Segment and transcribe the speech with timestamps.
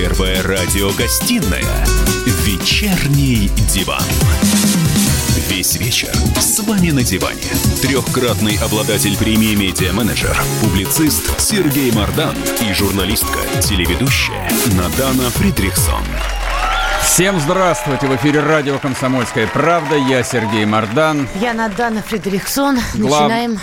[0.00, 1.84] Первая радиогостинная
[2.44, 4.00] «Вечерний диван».
[5.48, 7.42] Весь вечер с вами на диване.
[7.82, 16.04] Трехкратный обладатель премии «Медиа-менеджер», публицист Сергей Мардан и журналистка, телеведущая Надана Фридрихсон.
[17.02, 18.06] Всем здравствуйте!
[18.06, 19.96] В эфире радио «Комсомольская правда».
[19.96, 21.26] Я Сергей Мардан.
[21.40, 22.78] Я Надана Фредериксон.
[22.94, 23.22] Глав...
[23.22, 23.58] Начинаем.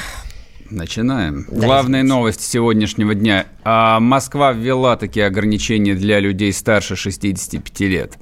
[0.69, 1.45] Начинаем.
[1.49, 2.15] Да, Главная извините.
[2.15, 3.45] новость сегодняшнего дня.
[3.63, 8.17] А Москва ввела такие ограничения для людей старше 65 лет.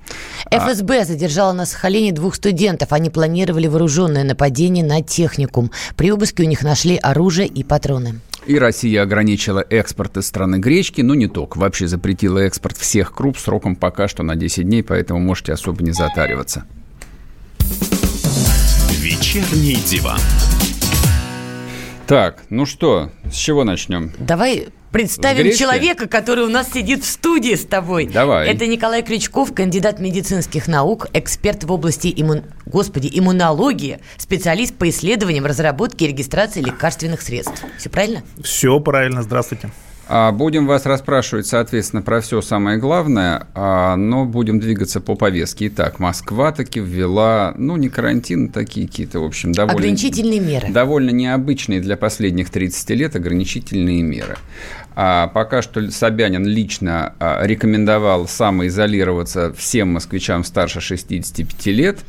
[0.51, 1.05] ФСБ а...
[1.05, 2.91] задержала на Сахалине двух студентов.
[2.91, 5.71] Они планировали вооруженное нападение на техникум.
[5.95, 8.19] При обыске у них нашли оружие и патроны.
[8.45, 11.57] И Россия ограничила экспорт из страны гречки, но не только.
[11.57, 15.93] Вообще запретила экспорт всех круп сроком пока что на 10 дней, поэтому можете особо не
[15.93, 16.65] затариваться.
[18.99, 20.19] Вечерний диван.
[22.07, 24.11] Так, ну что, с чего начнем?
[24.19, 28.07] Давай представим человека, который у нас сидит в студии с тобой.
[28.07, 28.47] Давай.
[28.49, 32.43] Это Николай Крючков, кандидат медицинских наук, эксперт в области иммун...
[32.65, 37.63] Господи, иммунологии, специалист по исследованиям, разработке и регистрации лекарственных средств.
[37.77, 38.23] Все правильно?
[38.43, 39.23] Все правильно.
[39.23, 39.69] Здравствуйте.
[40.15, 45.69] А, будем вас расспрашивать, соответственно, про все самое главное, а, но будем двигаться по повестке.
[45.69, 49.79] Итак, Москва таки ввела, ну, не карантин, такие какие-то, в общем, довольно...
[49.79, 50.67] Ограничительные меры.
[50.69, 54.37] Довольно необычные для последних 30 лет ограничительные меры.
[54.95, 61.99] А пока что Собянин лично а, рекомендовал самоизолироваться всем москвичам старше 65 лет,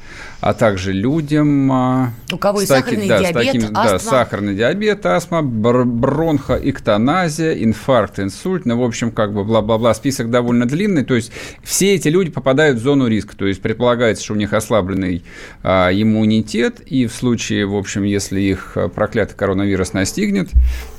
[0.40, 1.70] а также людям...
[1.72, 3.84] А, У кого и сахарный да, диабет, таким, астма.
[3.84, 8.66] Да, сахарный диабет, астма, бронхоэктоназия, инфаркт, инсульт.
[8.66, 9.94] Ну, в общем, как бы бла-бла-бла.
[9.94, 11.04] Список довольно длинный.
[11.04, 13.34] То есть все эти люди попадают в зону риска.
[13.34, 15.24] То есть предполагается, что у них ослабленный
[15.62, 20.50] а, иммунитет, и в случае, в общем, если их проклятый коронавирус настигнет,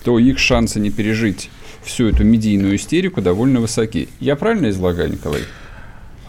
[0.03, 1.51] то их шансы не пережить
[1.85, 4.09] всю эту медийную истерику довольно высоки.
[4.19, 5.41] Я правильно излагаю, Николай?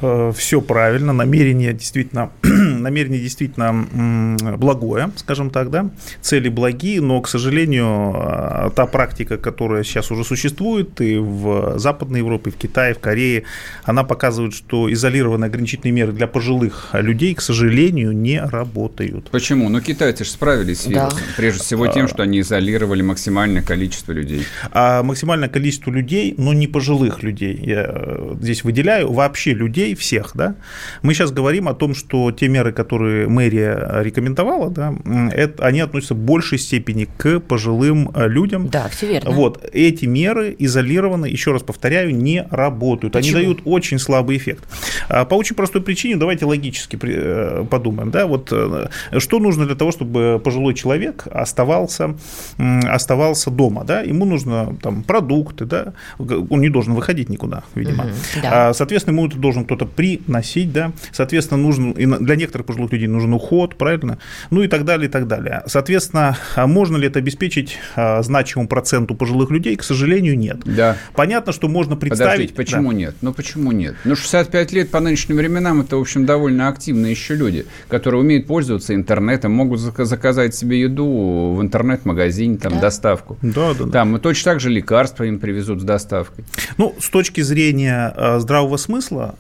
[0.02, 5.90] Э, все правильно, намерение действительно, намерение действительно благое, скажем так, да,
[6.20, 12.18] цели благие, но, к сожалению, э, та практика, которая сейчас уже существует и в Западной
[12.18, 13.45] Европе, и в Китае, в Корее,
[13.84, 19.30] она показывает, что изолированные ограничительные меры для пожилых людей, к сожалению, не работают.
[19.30, 19.68] Почему?
[19.70, 21.24] Ну, китайцы же справились с вирусом, да.
[21.36, 24.45] прежде всего тем, что они изолировали максимальное количество людей.
[24.73, 29.95] А максимальное количество людей, но не пожилых людей, я э, здесь выделяю, вообще людей, людей
[29.95, 30.55] всех, да,
[31.02, 34.95] мы сейчас говорим о том, что те меры, которые мэрия рекомендовала, да,
[35.33, 38.69] это, они относятся в большей степени к пожилым э, людям.
[38.69, 39.30] Да, все верно.
[39.30, 43.13] Вот, эти меры изолированы, еще раз повторяю, не работают.
[43.13, 43.39] Почему?
[43.39, 44.64] Они дают очень слабый эффект.
[45.08, 48.89] А, по очень простой причине, давайте логически э, подумаем, да, вот э,
[49.19, 52.17] что нужно для того, чтобы пожилой человек оставался,
[52.58, 58.05] оставался дома, да, ему нужно там продукты, да, он не должен выходить никуда, видимо.
[58.05, 58.69] Угу, да.
[58.69, 62.92] А, соответственно, ему это должен кто кто-то приносить, да, соответственно, нужен, и для некоторых пожилых
[62.92, 64.19] людей нужен уход, правильно,
[64.51, 65.63] ну и так далее, и так далее.
[65.67, 69.77] Соответственно, а можно ли это обеспечить а, значимому проценту пожилых людей?
[69.77, 70.59] К сожалению, нет.
[70.64, 70.97] Да.
[71.14, 72.27] Понятно, что можно представить...
[72.33, 72.97] Подождите, почему да.
[72.97, 73.17] нет?
[73.20, 73.97] Ну, почему нет?
[74.05, 78.47] Ну, 65 лет по нынешним временам, это, в общем, довольно активные еще люди, которые умеют
[78.47, 82.81] пользоваться интернетом, могут заказать себе еду в интернет-магазине, там, да.
[82.81, 83.37] доставку.
[83.43, 83.91] Да, да, да.
[83.91, 86.45] Там, и точно так же лекарства им привезут с доставкой.
[86.79, 89.35] Ну, с точки зрения а, здравого смысла,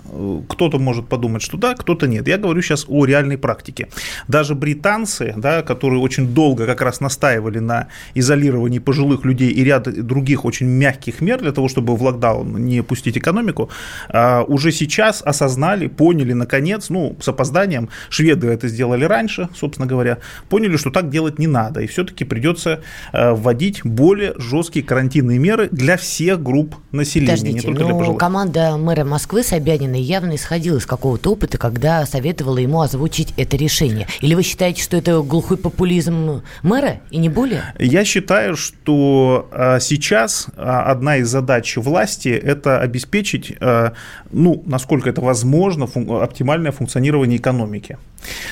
[0.48, 2.28] кто-то может подумать, что да, кто-то нет.
[2.28, 3.88] Я говорю сейчас о реальной практике.
[4.28, 9.84] Даже британцы, да, которые очень долго как раз настаивали на изолировании пожилых людей и ряд
[10.06, 13.70] других очень мягких мер для того, чтобы в локдаун не пустить экономику,
[14.08, 20.18] а, уже сейчас осознали, поняли наконец, ну, с опозданием, шведы это сделали раньше, собственно говоря,
[20.48, 22.82] поняли, что так делать не надо, и все-таки придется
[23.12, 27.96] а, вводить более жесткие карантинные меры для всех групп населения, Подождите, не только ну, для
[27.96, 28.18] пожилых.
[28.18, 34.06] команда мэра Москвы Собянина явно исходил из какого-то опыта, когда советовала ему озвучить это решение?
[34.22, 37.74] Или вы считаете, что это глухой популизм мэра и не более?
[37.78, 43.92] Я считаю, что а, сейчас а, одна из задач власти– это обеспечить, а,
[44.32, 45.84] ну, насколько это возможно,
[46.22, 47.98] оптимальное функционирование экономики.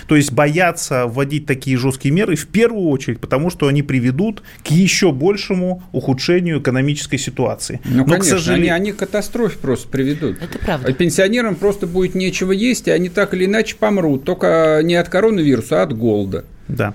[0.07, 4.69] То есть боятся вводить такие жесткие меры в первую очередь, потому что они приведут к
[4.69, 7.81] еще большему ухудшению экономической ситуации.
[7.85, 8.75] Ну, Но, конечно, к сожалению...
[8.75, 10.37] они, они к катастрофе просто приведут.
[10.43, 10.89] Это правда.
[10.89, 14.25] А пенсионерам просто будет нечего есть, и они так или иначе помрут.
[14.25, 16.45] Только не от коронавируса, а от голода.
[16.69, 16.95] Да.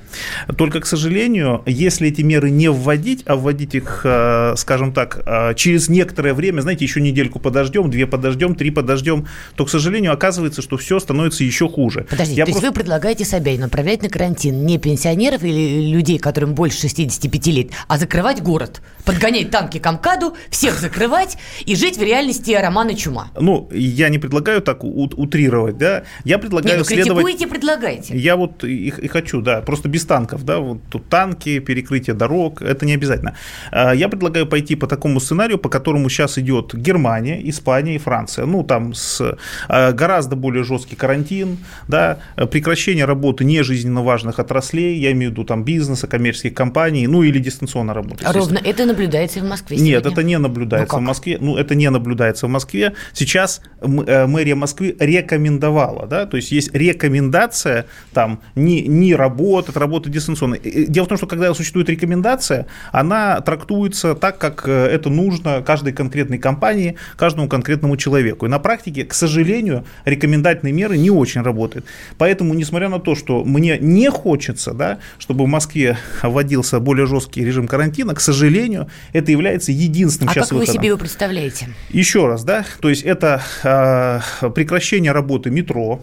[0.57, 5.53] Только, к сожалению, если эти меры не вводить, а вводить их, э, скажем так, э,
[5.55, 10.61] через некоторое время, знаете, еще недельку подождем, две подождем, три подождем, то, к сожалению, оказывается,
[10.61, 12.05] что все становится еще хуже.
[12.09, 12.65] Подождите, Я то просто...
[12.67, 17.69] есть вы предлагаете Собянину направлять на карантин не пенсионеров или людей, которым больше 65 лет,
[17.87, 23.29] а закрывать город, подгонять танки к Амкаду, всех закрывать и жить в реальности романа Чума?
[23.39, 27.25] Ну, я не предлагаю так утрировать, да, я предлагаю не, ну, следовать...
[27.25, 28.17] критикуете, предлагаете.
[28.17, 32.61] Я вот и, и хочу, да, просто без танков, да, вот тут танки, перекрытие дорог,
[32.61, 33.35] это не обязательно.
[33.71, 38.45] А, я предлагаю пойти по такому сценарию, по которому сейчас идет Германия, Испания и Франция.
[38.45, 41.57] Ну, там с а, гораздо более жесткий карантин,
[41.87, 42.19] да,
[42.51, 47.39] прекращение работы нежизненно важных отраслей, я имею в виду там бизнеса, коммерческих компаний, ну или
[47.39, 48.25] дистанционно работы.
[48.27, 49.95] Ровно это наблюдается в Москве сегодня?
[49.95, 51.37] Нет, это не наблюдается ну, в Москве.
[51.39, 52.93] Ну, это не наблюдается в Москве.
[53.13, 59.39] Сейчас э, мэрия Москвы рекомендовала, да, то есть есть рекомендация там не, не работать,
[59.75, 60.57] работать дистанционно.
[60.59, 65.93] Дело в том, что когда существует рекомендация, она трактуется так, как э, это нужно каждой
[65.93, 68.45] конкретной компании, каждому конкретному человеку.
[68.45, 71.85] И на практике, к сожалению, рекомендательные меры не очень работают.
[72.17, 77.43] Поэтому, несмотря на то, что мне не хочется, да, чтобы в Москве вводился более жесткий
[77.43, 80.73] режим карантина, к сожалению, это является единственным а сейчас как выходом.
[80.73, 81.69] вы себе его представляете?
[81.89, 86.01] Еще раз, да, то есть это э, прекращение работы метро,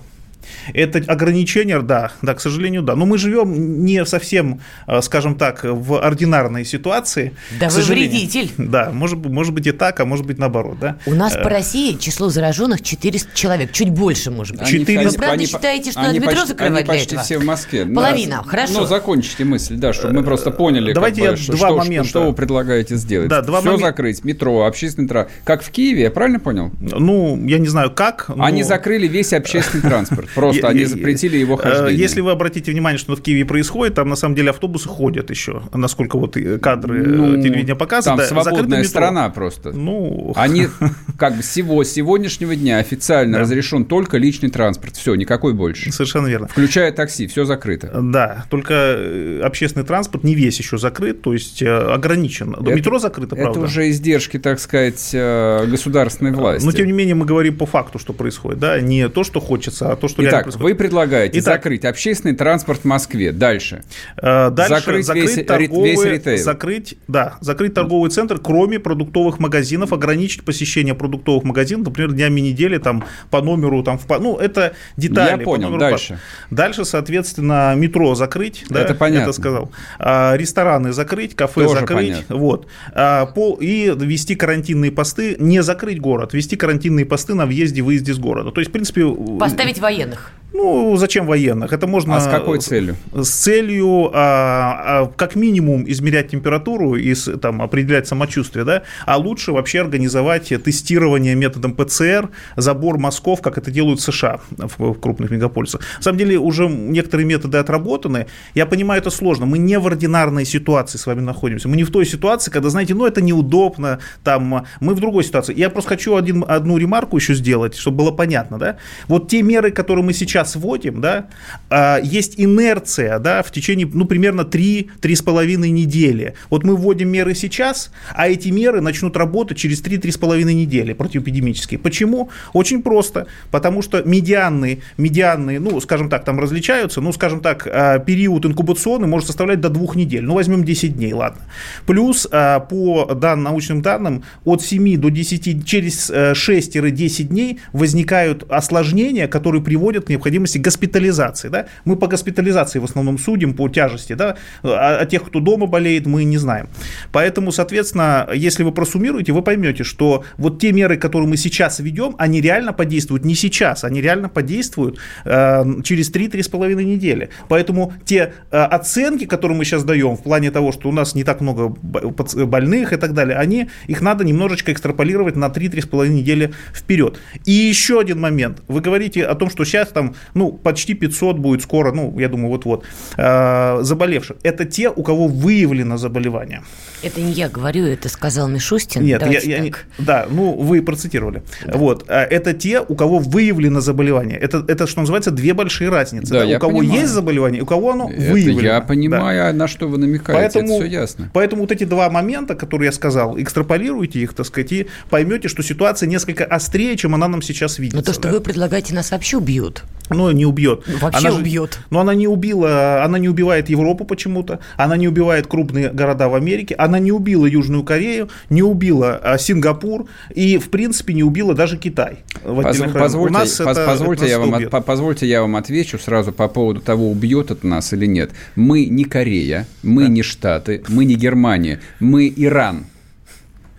[0.74, 2.96] это ограничение, да, да, к сожалению, да.
[2.96, 7.34] Но мы живем не совсем, э, скажем так, в ординарной ситуации.
[7.58, 8.50] Да вы вредитель.
[8.58, 10.98] Да, может, может быть и так, а может быть наоборот, да.
[11.06, 14.68] У нас по э, России число зараженных 400 человек, чуть больше, может быть.
[14.68, 15.08] 400.
[15.08, 17.86] Вы правда они, считаете, что надо метро почти, закрывать они почти все в Москве.
[17.86, 18.50] Половина, да.
[18.50, 18.80] хорошо.
[18.80, 22.08] Ну, закончите мысль, да, чтобы мы просто поняли, Давайте как бы, я два что, момента.
[22.08, 23.28] Что, что вы предлагаете сделать?
[23.28, 23.84] Да, два все момент...
[23.84, 25.40] закрыть, метро, общественный транспорт.
[25.44, 26.70] Как в Киеве, я правильно понял?
[26.80, 28.28] Ну, я не знаю, как.
[28.28, 28.44] Но...
[28.44, 30.28] Они закрыли весь общественный транспорт.
[30.36, 31.96] Просто они запретили его э, хождение.
[31.98, 35.62] Если вы обратите внимание, что в Киеве происходит, там на самом деле автобусы ходят еще,
[35.72, 38.28] насколько вот кадры э, ну, телевидения показывают.
[38.28, 39.72] Там да, свободная страна просто.
[39.72, 40.34] Ну...
[40.36, 40.68] Они
[41.18, 43.40] как бы всего сегодняшнего дня официально да.
[43.40, 44.96] разрешен только личный транспорт.
[44.96, 45.90] Все, никакой больше.
[45.90, 46.48] Совершенно верно.
[46.48, 47.98] Включая такси, все закрыто.
[48.02, 52.54] Да, только э, общественный транспорт не весь еще закрыт, то есть ограничен.
[52.54, 53.58] Это, Метро закрыто, правда.
[53.58, 56.66] Это уже издержки, так сказать, государственной власти.
[56.66, 59.92] Но тем не менее мы говорим по факту, что происходит, да, не то, что хочется,
[59.92, 63.32] а то, что Итак, вы предлагаете Итак, закрыть общественный транспорт в Москве.
[63.32, 63.82] Дальше.
[64.16, 66.42] Э, дальше закрыть, закрыть весь, торговый, весь ритейл.
[66.42, 72.78] Закрыть, да, закрыть торговый центр, кроме продуктовых магазинов, ограничить посещение продуктовых магазинов, например, днями недели
[72.78, 75.38] там по номеру, там, в, ну, это детали.
[75.38, 76.18] Я понял, дальше.
[76.48, 76.56] По...
[76.56, 79.30] Дальше, соответственно, метро закрыть, да, это понятно.
[79.30, 79.70] Это сказал.
[79.98, 82.36] А, рестораны закрыть, кафе Тоже закрыть, понятно.
[82.36, 82.66] вот.
[82.92, 88.18] А, пол, и ввести карантинные посты, не закрыть город, ввести карантинные посты на въезде-выезде с
[88.18, 88.50] города.
[88.50, 89.06] То есть, в принципе...
[89.38, 90.15] Поставить военных.
[90.16, 90.45] данных.
[90.56, 91.72] Ну, зачем военных?
[91.72, 92.16] Это можно...
[92.16, 92.96] А с какой целью?
[93.12, 99.52] С целью, а, а, как минимум, измерять температуру и там, определять самочувствие, да, а лучше
[99.52, 105.30] вообще организовать тестирование методом ПЦР, забор мазков, как это делают в США в, в крупных
[105.30, 105.82] мегаполисах.
[105.98, 108.26] На самом деле уже некоторые методы отработаны.
[108.54, 109.46] Я понимаю, это сложно.
[109.46, 111.68] Мы не в ординарной ситуации с вами находимся.
[111.68, 115.54] Мы не в той ситуации, когда, знаете, ну, это неудобно, там, мы в другой ситуации.
[115.54, 118.76] Я просто хочу один, одну ремарку еще сделать, чтобы было понятно, да.
[119.08, 121.26] Вот те меры, которые мы сейчас сейчас вводим, да,
[121.70, 126.34] а, есть инерция, да, в течение, ну, примерно 3-3,5 недели.
[126.50, 131.78] Вот мы вводим меры сейчас, а эти меры начнут работать через 3-3,5 недели противоэпидемические.
[131.78, 132.30] Почему?
[132.52, 133.26] Очень просто.
[133.50, 139.08] Потому что медианные, медианные, ну, скажем так, там различаются, ну, скажем так, а, период инкубационный
[139.08, 140.24] может составлять до двух недель.
[140.24, 141.42] Ну, возьмем 10 дней, ладно.
[141.86, 149.28] Плюс а, по дан, научным данным от 7 до 10, через 6-10 дней возникают осложнения,
[149.28, 151.48] которые приводят к необходимости госпитализации.
[151.48, 151.66] Да?
[151.84, 154.14] Мы по госпитализации в основном судим, по тяжести.
[154.14, 154.36] Да?
[154.62, 156.68] А, а тех, кто дома болеет, мы не знаем.
[157.12, 162.14] Поэтому, соответственно, если вы просуммируете, вы поймете, что вот те меры, которые мы сейчас ведем,
[162.18, 167.28] они реально подействуют не сейчас, они реально подействуют э, через 3-3,5 недели.
[167.48, 171.24] Поэтому те э, оценки, которые мы сейчас даем в плане того, что у нас не
[171.24, 177.18] так много больных и так далее, они, их надо немножечко экстраполировать на 3-3,5 недели вперед.
[177.44, 178.62] И еще один момент.
[178.68, 182.50] Вы говорите о том, что сейчас там ну, почти 500 будет скоро, ну, я думаю,
[182.50, 182.84] вот-вот,
[183.16, 184.36] э, заболевших.
[184.42, 186.62] Это те, у кого выявлено заболевание.
[187.02, 189.02] Это не я говорю, это сказал Мишустин.
[189.02, 191.42] Нет, я, я не, да, ну, вы процитировали.
[191.64, 191.78] Да.
[191.78, 194.38] Вот, э, это те, у кого выявлено заболевание.
[194.38, 196.32] Это, это, что называется, две большие разницы.
[196.32, 196.56] Да, да?
[196.56, 197.00] У кого понимаю.
[197.00, 198.60] есть заболевание, у кого оно это выявлено.
[198.60, 199.58] Я понимаю, да.
[199.58, 201.30] на что вы намекаете, поэтому, это все ясно.
[201.32, 205.62] Поэтому вот эти два момента, которые я сказал, экстраполируйте их, так сказать, и поймете, что
[205.62, 207.96] ситуация несколько острее, чем она нам сейчас видится.
[207.96, 208.32] Но то, что да?
[208.32, 209.84] вы предлагаете, нас вообще убьют.
[210.10, 210.84] Ну, не убьет.
[211.00, 211.74] Вообще она убьет.
[211.74, 216.28] Же, но она не убила, она не убивает Европу почему-то, она не убивает крупные города
[216.28, 221.22] в Америке, она не убила Южную Корею, не убила а, Сингапур и, в принципе, не
[221.22, 222.18] убила даже Китай.
[222.42, 225.98] Поз, позвольте, У нас поз, это, позвольте, это я вам, от, позвольте я вам отвечу
[225.98, 228.30] сразу по поводу того, убьет это нас или нет.
[228.54, 230.08] Мы не Корея, мы да.
[230.08, 232.86] не Штаты, мы не Германия, мы Иран.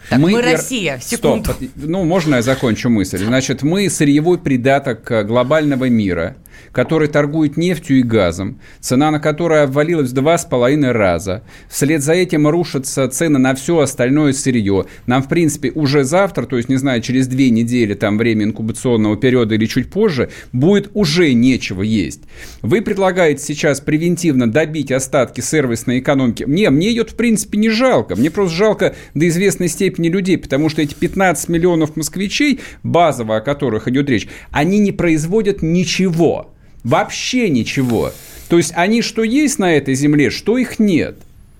[0.09, 1.51] Так мы, мы Россия, секунду.
[1.51, 3.17] Стоп, ну, можно я закончу мысль?
[3.17, 6.37] Значит, мы сырьевой придаток э, глобального мира–
[6.71, 11.43] который торгует нефтью и газом, цена на которой обвалилась в два с половиной раза.
[11.69, 14.85] Вслед за этим рушатся цены на все остальное сырье.
[15.05, 19.17] Нам, в принципе, уже завтра, то есть, не знаю, через две недели, там время инкубационного
[19.17, 22.21] периода или чуть позже, будет уже нечего есть.
[22.61, 26.45] Вы предлагаете сейчас превентивно добить остатки сервисной экономики.
[26.47, 28.15] Не, мне ее, в принципе, не жалко.
[28.15, 33.41] Мне просто жалко до известной степени людей, потому что эти 15 миллионов москвичей, базово о
[33.41, 36.53] которых идет речь, они не производят ничего.
[36.87, 38.13] Вообще ничего.
[38.47, 41.17] То есть они что есть на этой земле, что их нет.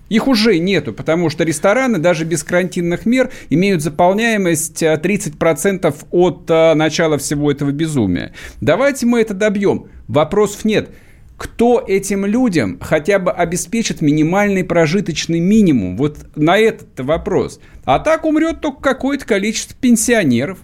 [0.08, 6.46] Их уже нету, потому что рестораны даже без карантинных мер имеют заполняемость 30% э, от
[6.48, 8.32] а, начала всего этого безумия.
[8.62, 9.88] Давайте мы это добьем.
[10.06, 10.88] Вопросов нет.
[11.36, 15.98] Кто этим людям хотя бы обеспечит минимальный прожиточный минимум?
[15.98, 17.60] Вот на этот вопрос.
[17.84, 20.58] А так умрет только какое-то количество пенсионеров.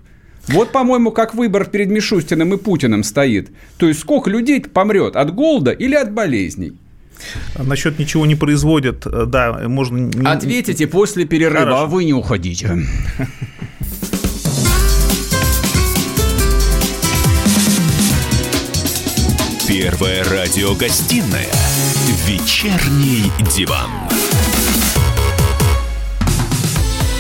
[0.48, 3.50] Вот, по-моему, как выбор перед Мишустиным и Путиным стоит.
[3.78, 6.74] То есть сколько людей помрет, от голода или от болезней?
[7.58, 10.10] Насчет ничего не производят, э, да, можно...
[10.30, 11.78] Ответите после перерыва, Хорошо.
[11.78, 12.78] а вы не уходите.
[19.66, 21.48] Первая радиогостинная
[22.26, 23.90] «Вечерний диван».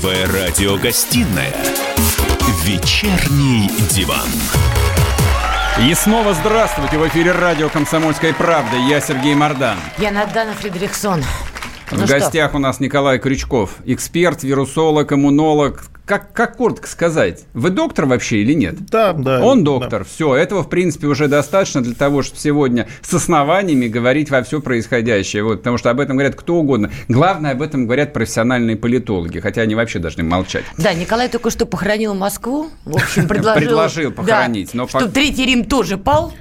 [0.00, 1.56] Первая радиогостинная
[2.62, 4.28] «Вечерний диван».
[5.80, 6.98] И снова здравствуйте!
[6.98, 8.76] В эфире радио «Комсомольская правда».
[8.76, 9.76] Я Сергей Мордан.
[9.98, 11.24] Я Надана Фредериксон.
[11.90, 12.58] В ну гостях что?
[12.58, 18.54] у нас Николай Крючков, эксперт, вирусолог, иммунолог, как, как коротко сказать, вы доктор вообще или
[18.54, 18.76] нет?
[18.90, 19.44] Да, да.
[19.44, 20.00] Он доктор.
[20.00, 20.08] Да.
[20.08, 24.60] Все, этого, в принципе, уже достаточно для того, чтобы сегодня с основаниями говорить во все
[24.60, 25.44] происходящее.
[25.44, 26.90] Вот, потому что об этом говорят кто угодно.
[27.08, 30.64] Главное, об этом говорят профессиональные политологи, хотя они вообще должны молчать.
[30.78, 32.70] Да, Николай только что похоронил Москву.
[32.84, 33.60] В общем, предложил...
[33.60, 34.74] Предложил похоронить.
[34.74, 36.32] но что Третий Рим тоже пал.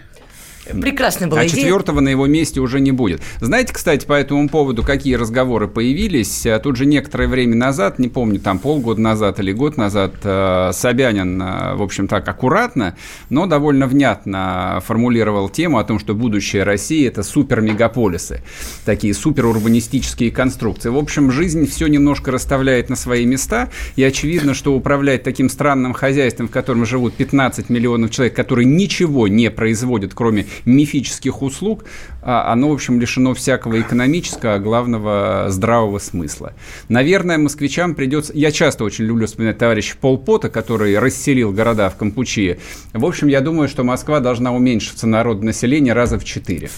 [0.74, 1.62] Прекрасная была а идея.
[1.62, 3.22] четвертого на его месте уже не будет.
[3.40, 6.46] Знаете, кстати, по этому поводу, какие разговоры появились?
[6.46, 10.72] А тут же некоторое время назад, не помню, там полгода назад или год назад, э,
[10.74, 12.96] Собянин, э, в общем, так аккуратно,
[13.30, 18.42] но довольно внятно формулировал тему о том, что будущее России– это супермегаполисы,
[18.86, 20.90] такие суперурбанистические конструкции.
[20.90, 25.94] В общем, жизнь все немножко расставляет на свои места, и очевидно, что управлять таким странным
[25.94, 31.86] хозяйством, в котором живут 15 миллионов человек, которые ничего не производят, кроме мифических услуг,
[32.22, 36.54] а оно, в общем, лишено всякого экономического, а главного здравого смысла.
[36.90, 38.34] Наверное, москвичам придется...
[38.36, 42.60] Я часто очень люблю вспоминать товарища Полпота, который расселил города в Кампучии.
[42.94, 46.70] В общем, я думаю, что Москва должна уменьшиться народонаселение раза в четыре.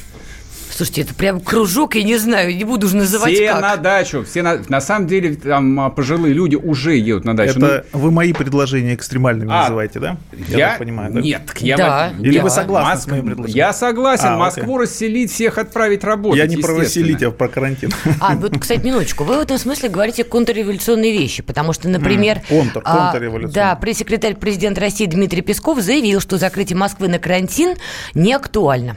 [0.69, 3.61] Слушайте, это прям кружок, я не знаю, не буду уже называть Все как.
[3.61, 4.59] на дачу, все на...
[4.69, 7.57] На самом деле, там а, пожилые люди уже едут на дачу.
[7.57, 7.99] Это ну...
[7.99, 10.17] вы мои предложения экстремальными а, называете, да?
[10.47, 11.21] Я, я понимаю, да?
[11.21, 11.77] Нет, я...
[11.77, 12.43] Да, Или я...
[12.43, 13.03] вы согласны Моск...
[13.03, 13.57] с моим предложением?
[13.57, 14.87] Я согласен, а, Москву окей.
[14.87, 17.91] расселить, всех отправить работать, Я не про расселить, а про карантин.
[18.19, 22.41] А, вот, кстати, минуточку, вы в этом смысле говорите контрреволюционные вещи, потому что, например...
[22.47, 23.53] Контр, контрреволюционные.
[23.53, 27.75] Да, пресс-секретарь президента России Дмитрий Песков заявил, что закрытие Москвы на карантин
[28.13, 28.95] не актуально.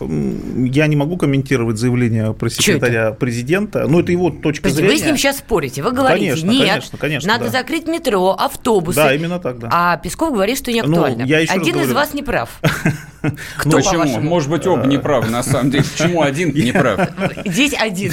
[0.00, 3.86] Я не могу комментировать заявление пресс-секретаря президента.
[3.88, 4.94] но это его точка Подожди, зрения.
[4.94, 5.82] Вы с ним сейчас спорите.
[5.82, 7.50] Вы говорите, конечно, нет, конечно, конечно, надо да.
[7.50, 8.96] закрыть метро, автобусы.
[8.96, 9.68] Да, именно так, да.
[9.70, 11.24] А Песков говорит, что не ну, актуально.
[11.24, 11.94] Ну, я Один из говорю.
[11.94, 12.60] вас не прав.
[13.20, 14.20] Кто, ну, Почему?
[14.20, 15.84] Может быть, оба неправы, на самом деле.
[15.84, 17.08] Почему один не прав?
[17.44, 18.12] Здесь один.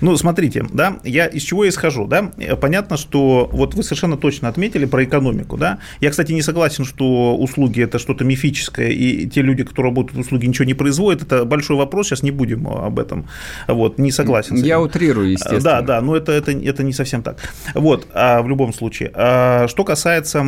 [0.00, 2.30] Ну, смотрите, да, я из чего исхожу, да?
[2.60, 5.78] Понятно, что вот вы совершенно точно отметили про экономику, да?
[6.00, 10.20] Я, кстати, не согласен, что услуги– это что-то мифическое, и те люди, которые работают в
[10.20, 11.22] услуги, ничего не производят.
[11.22, 13.28] Это большой вопрос, сейчас не будем об этом.
[13.68, 14.56] Вот, не согласен.
[14.56, 15.60] Я утрирую, естественно.
[15.60, 17.38] Да, да, но это, это, это не совсем так.
[17.74, 19.10] Вот, а в любом случае.
[19.14, 20.44] А, что касается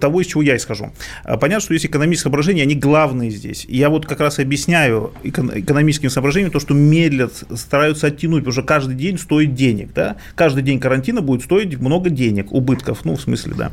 [0.00, 0.92] того, из чего я исхожу.
[1.24, 3.66] Понятно, что есть экономические соображения, они главные здесь.
[3.68, 8.94] Я вот как раз объясняю экономическим соображением то, что медлят, стараются оттянуть, потому что каждый
[8.94, 13.54] день стоит денег, да, каждый день карантина будет стоить много денег, убытков, ну, в смысле,
[13.56, 13.72] да.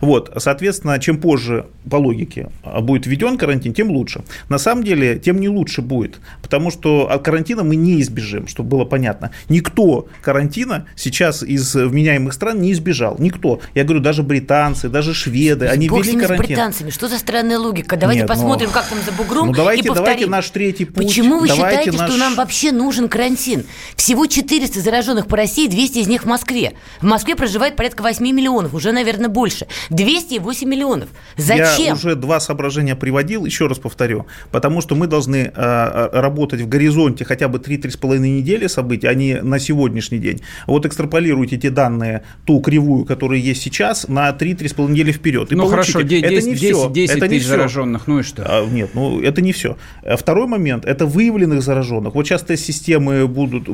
[0.00, 2.48] Вот, соответственно, чем позже, по логике,
[2.80, 4.22] будет введен карантин, тем лучше.
[4.48, 8.70] На самом деле, тем не лучше будет, потому что от карантина мы не избежим, чтобы
[8.70, 9.30] было понятно.
[9.48, 13.60] Никто карантина сейчас из вменяемых стран не избежал, никто.
[13.74, 16.46] Я говорю, даже британцы, даже шведы, они Бог ввели карантин.
[16.46, 17.96] британцами, что за странная логика?
[17.96, 18.72] Давайте Нет, посмотрим, но...
[18.72, 20.04] как там за бугром, ну, давайте, и повторим.
[20.06, 21.06] Давайте наш третий путь.
[21.06, 22.10] Почему вы давайте считаете, наш...
[22.10, 23.64] что нам вообще нужен карантин?
[23.96, 26.74] Всего 400 зараженных по России, 200 из них в Москве.
[27.00, 29.66] В Москве проживает порядка 8 миллионов, уже, наверное, больше.
[29.90, 31.08] 208 миллионов.
[31.36, 31.86] Зачем?
[31.86, 34.26] Я уже два соображения приводил, еще раз повторю.
[34.50, 39.40] Потому что мы должны э, работать в горизонте хотя бы 3-3,5 недели событий, а не
[39.42, 40.40] на сегодняшний день.
[40.66, 45.52] Вот экстраполируйте эти данные, ту кривую, которая есть сейчас, на 3-3,5 недели вперед.
[45.52, 45.92] И ну получите.
[45.92, 46.90] хорошо, 10, это не 10, все.
[46.90, 47.50] 10 это не тысяч все.
[47.50, 48.42] зараженных, ну и что?
[48.46, 49.76] А, нет, ну это не все.
[50.16, 52.14] Второй момент– это выявленных зараженных.
[52.14, 53.64] Вот сейчас тест-системы будут,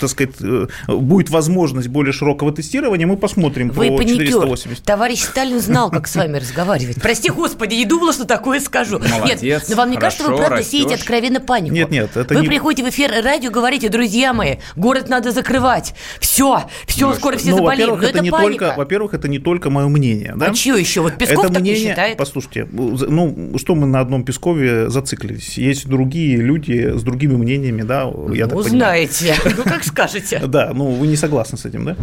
[0.00, 4.26] так сказать, э, будет возможность более широкого тестирования, мы посмотрим Вы про паникер.
[4.26, 4.84] 480.
[4.84, 6.96] Товарищ Сталин знал, как с вами разговаривать.
[7.02, 8.98] Прости, господи, не думала, что такое скажу.
[8.98, 11.74] Молодец, Нет, но вам не кажется, вы правда сеете откровенно панику?
[11.74, 12.48] Нет, нет, это Вы не...
[12.48, 15.94] приходите в эфир радио, говорите, друзья мои, город надо закрывать.
[16.20, 17.90] Все, все, ну, скоро все ну, заболеют.
[17.90, 18.64] Во-первых, это, это не паника.
[18.66, 20.34] только, во-первых, это не только мое мнение.
[20.36, 20.46] Да?
[20.46, 21.00] А чье еще?
[21.00, 22.18] Вот Песков это так мнение, не считает?
[22.18, 25.58] Послушайте, ну, что мы на одном Пескове зациклились?
[25.58, 30.40] Есть другие люди с другими мнениями, да, я ну, так знаете, ну, как скажете.
[30.46, 31.96] Да, ну, вы не согласны с этим, да?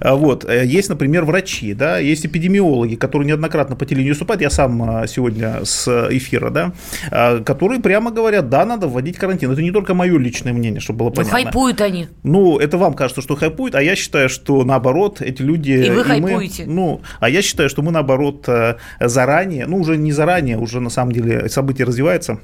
[0.00, 4.50] А, вот, э, есть, например, врачи, да, есть эпидемиологи, которые неоднократно по телевидению выступают, я
[4.50, 6.72] сам а, сегодня с эфира, да,
[7.10, 9.50] а, которые прямо говорят, да, надо вводить карантин.
[9.50, 11.38] Это не только мое личное мнение, чтобы было понятно.
[11.38, 12.08] Ну, хайпуют они.
[12.22, 15.72] Ну, это вам кажется, что хайпуют, а я считаю, что наоборот, эти люди...
[15.72, 16.64] И вы и хайпуете.
[16.66, 20.80] Мы, ну, а я считаю, что мы наоборот э, заранее, ну, уже не заранее, уже
[20.80, 22.38] на самом деле события развиваются,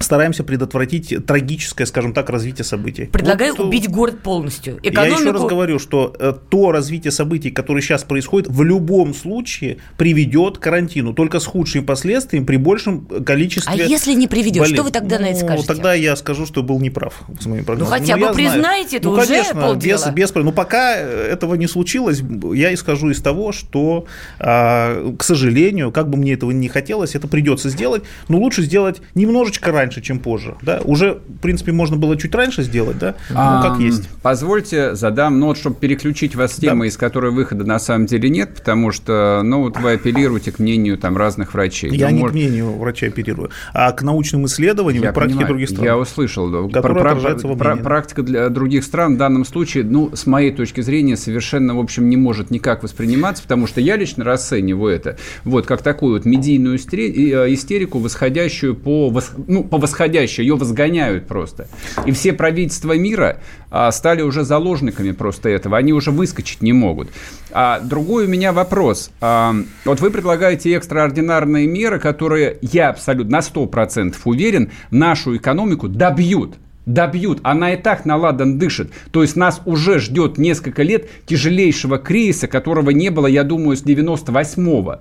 [0.00, 3.04] стараемся предотвратить трагическое, скажем так, развитие событий.
[3.04, 4.78] Предлагаю вот, убить город полностью.
[4.82, 5.14] Экономику...
[5.14, 9.76] Я еще раз говорю, что э, то развитие событий, которое сейчас происходит, в любом случае
[9.98, 13.72] приведет к карантину, только с худшими последствиями при большем количестве.
[13.72, 14.76] А если не приведет, болезней.
[14.76, 15.68] что вы тогда ну, на это ну, скажете?
[15.68, 17.92] Тогда я скажу, что был неправ с моим прогнозом.
[17.92, 20.12] Ну хотя бы признаете, это ну, уже конечно, полдела.
[20.12, 22.22] без, без, но пока этого не случилось,
[22.54, 24.06] я исхожу из того, что,
[24.38, 29.02] а, к сожалению, как бы мне этого не хотелось, это придется сделать, но лучше сделать
[29.14, 30.54] немножечко раньше раньше, чем позже.
[30.62, 30.80] Да?
[30.84, 33.14] Уже, в принципе, можно было чуть раньше сделать, да?
[33.30, 34.08] Ну, а, как есть.
[34.22, 36.88] Позвольте задам, ну вот, чтобы переключить вас с темы, да.
[36.88, 40.96] из которой выхода на самом деле нет, потому что, ну вот вы апеллируете к мнению
[40.96, 41.90] там разных врачей.
[41.90, 42.32] Я ну, не может...
[42.32, 45.84] к мнению врача апеллирую, а к научным исследованиям я и практике понимаю, других стран.
[45.84, 46.68] Я услышал.
[46.70, 47.16] Про, про,
[47.56, 51.80] про, практика для других стран в данном случае, ну, с моей точки зрения, совершенно, в
[51.80, 56.24] общем, не может никак восприниматься, потому что я лично расцениваю это вот как такую вот
[56.24, 59.12] медийную э, истерику, восходящую по,
[59.46, 61.68] ну, по восходящая, ее возгоняют просто.
[62.06, 63.38] И все правительства мира
[63.70, 67.10] а, стали уже заложниками просто этого, они уже выскочить не могут.
[67.50, 69.10] А другой у меня вопрос.
[69.20, 76.56] А, вот вы предлагаете экстраординарные меры, которые, я абсолютно на 100% уверен, нашу экономику добьют
[76.86, 77.40] добьют.
[77.42, 78.90] Она и так наладан дышит.
[79.10, 83.84] То есть нас уже ждет несколько лет тяжелейшего кризиса, которого не было, я думаю, с
[83.84, 85.00] 98-го.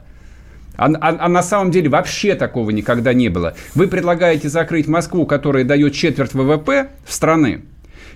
[0.80, 3.54] А, а, а на самом деле вообще такого никогда не было.
[3.76, 7.64] Вы предлагаете закрыть Москву, которая дает четверть ВВП в страны,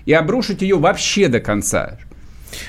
[0.05, 1.97] и обрушить ее вообще до конца.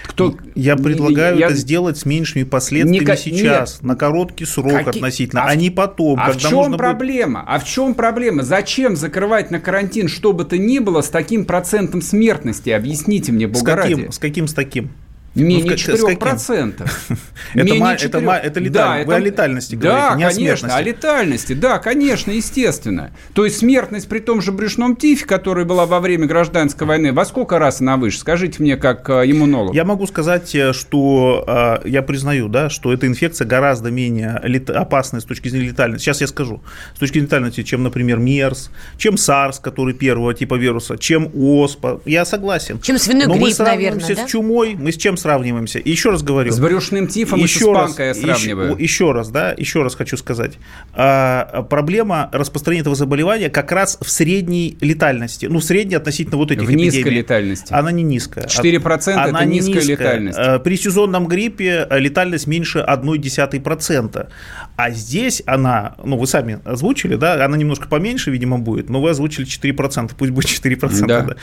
[0.06, 0.34] Кто...
[0.54, 1.46] Я предлагаю я...
[1.46, 3.16] это сделать с меньшими последствиями Ника...
[3.16, 3.82] сейчас, Нет.
[3.82, 4.98] на короткий срок Каки...
[4.98, 6.18] относительно, а, а не потом.
[6.18, 7.40] А в чем проблема?
[7.40, 7.54] Будет...
[7.54, 8.42] А в чем проблема?
[8.42, 12.70] Зачем закрывать на карантин что бы то ни было с таким процентом смертности?
[12.70, 14.90] Объясните мне, Бога с каким, С каким с таким?
[15.34, 16.72] Менее ну, 4%.
[17.54, 18.24] это, Менее 4...
[18.24, 18.72] это, это леталь...
[18.72, 19.06] да, это...
[19.08, 21.52] Вы о летальности да, говорите, не конечно, о, о летальности.
[21.54, 23.10] Да, конечно, естественно.
[23.32, 27.24] То есть смертность при том же брюшном тифе, которая была во время гражданской войны, во
[27.24, 28.18] сколько раз она выше?
[28.18, 29.74] Скажите мне, как э, иммунолог.
[29.74, 31.44] Я могу сказать, э, что
[31.84, 34.70] э, я признаю, да, что эта инфекция гораздо менее лет...
[34.70, 36.04] опасная с точки зрения летальности.
[36.04, 36.62] Сейчас я скажу.
[36.94, 42.00] С точки зрения летальности, чем, например, МЕРС, чем САРС, который первого типа вируса, чем ОСПА.
[42.04, 42.80] Я согласен.
[42.80, 44.26] Чем свиной Но грипп, мы наверное, да?
[44.26, 45.78] с чумой, мы с чем сравниваемся.
[45.78, 46.52] И еще раз говорю.
[46.52, 48.74] С брюшным тифом еще и с раз, я сравниваю.
[48.74, 50.58] Еще, еще раз, да, еще раз хочу сказать.
[50.92, 55.46] А, проблема распространения этого заболевания как раз в средней летальности.
[55.46, 56.84] Ну, в средней относительно вот этих В эпидемий.
[56.84, 57.72] низкой летальности.
[57.72, 58.44] Она не низкая.
[58.44, 60.38] 4% она это не низкая, низкая летальность.
[60.38, 64.28] А, при сезонном гриппе летальность меньше 0,1%.
[64.76, 69.10] А здесь она, ну, вы сами озвучили, да, она немножко поменьше, видимо, будет, но вы
[69.10, 71.06] озвучили 4%, пусть будет 4%.
[71.06, 71.20] Да.
[71.22, 71.36] да.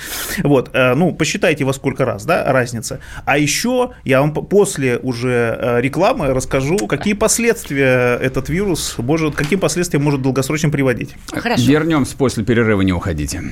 [0.43, 2.99] Вот, ну, посчитайте во сколько раз, да, разница.
[3.25, 3.70] А еще
[4.03, 10.21] я вам после уже э, рекламы расскажу, какие последствия этот вирус может, каким последствиям может
[10.21, 11.15] долгосрочно приводить.
[11.31, 11.63] Хорошо.
[11.63, 13.43] Вернемся после перерыва, не уходите.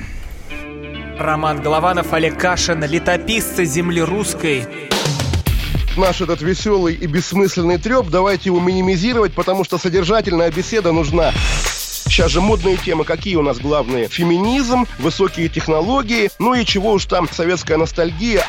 [1.18, 4.66] Роман Голованов, Олег Кашин, летописцы земли русской
[5.96, 11.32] наш этот веселый и бессмысленный треп, давайте его минимизировать, потому что содержательная беседа нужна.
[12.10, 14.08] Сейчас же модные темы какие у нас главные?
[14.08, 18.44] Феминизм, высокие технологии, ну и чего уж там, советская ностальгия.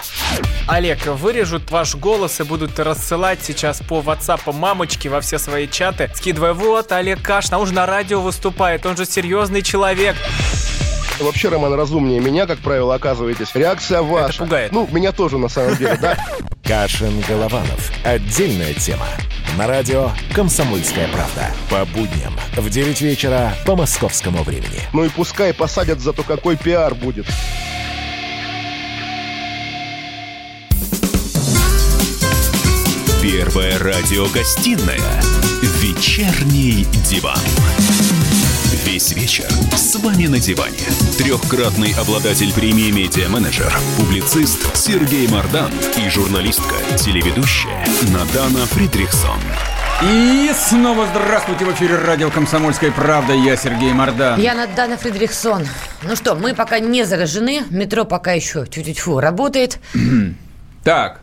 [0.67, 6.09] Олег, вырежут ваш голос и будут рассылать сейчас по WhatsApp мамочки во все свои чаты,
[6.15, 10.15] скидывая, вот, Олег Каш, он же на радио выступает, он же серьезный человек.
[11.21, 13.53] Вообще, Роман, разумнее меня, как правило, оказываетесь.
[13.53, 14.29] Реакция ваша.
[14.29, 14.71] Это пугает.
[14.71, 16.17] Ну, меня тоже, на самом деле, да.
[16.63, 17.91] Кашин-Голованов.
[18.03, 19.05] Отдельная тема.
[19.57, 21.51] На радио «Комсомольская правда».
[21.69, 24.81] По будням в 9 вечера по московскому времени.
[24.93, 27.25] Ну и пускай посадят, зато какой пиар будет.
[33.21, 35.21] Первая радиогостинная
[35.61, 37.37] «Вечерний диван».
[38.91, 40.83] Весь вечер с вами на диване.
[41.17, 49.39] Трехкратный обладатель премии «Медиа-менеджер», публицист Сергей Мардан и журналистка, телеведущая Надана Фридрихсон.
[50.03, 53.31] И снова здравствуйте в эфире радио «Комсомольская правда».
[53.31, 54.41] Я Сергей Мордан.
[54.41, 55.65] Я Надана Фридрихсон.
[56.03, 57.63] Ну что, мы пока не заражены.
[57.69, 59.79] Метро пока еще чуть-чуть работает.
[60.83, 61.21] Так,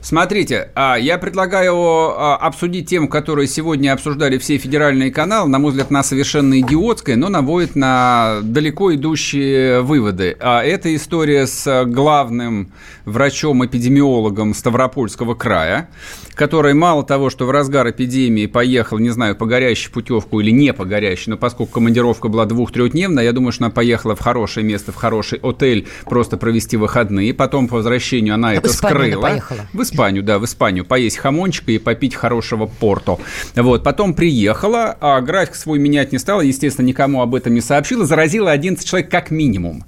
[0.00, 5.48] Смотрите, а, я предлагаю а, обсудить тему, которую сегодня обсуждали все федеральные каналы.
[5.48, 10.36] На мой взгляд, она совершенно идиотская, но наводит на далеко идущие выводы.
[10.40, 12.72] А это история с главным
[13.04, 15.88] врачом-эпидемиологом Ставропольского края,
[16.34, 20.72] который мало того, что в разгар эпидемии поехал, не знаю, по горящей путевку или не
[20.72, 24.92] по горящей, но поскольку командировка была двух-трехдневная, я думаю, что она поехала в хорошее место,
[24.92, 27.34] в хороший отель, просто провести выходные.
[27.34, 29.22] Потом по возвращению она это скрыла.
[29.22, 29.60] Поехала.
[29.72, 33.18] В Испанию, да, в Испанию, поесть хамончика и попить хорошего порто.
[33.54, 38.06] Вот, потом приехала, а график свой менять не стала, естественно, никому об этом не сообщила,
[38.06, 39.84] заразила 11 человек как минимум.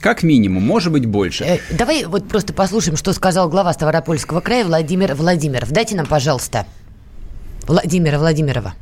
[0.00, 1.44] Как минимум, может быть, больше.
[1.44, 5.70] Э, давай вот просто послушаем, что сказал глава Ставропольского края Владимир Владимиров.
[5.70, 6.66] Дайте нам, пожалуйста,
[7.66, 8.74] Владимира Владимирова.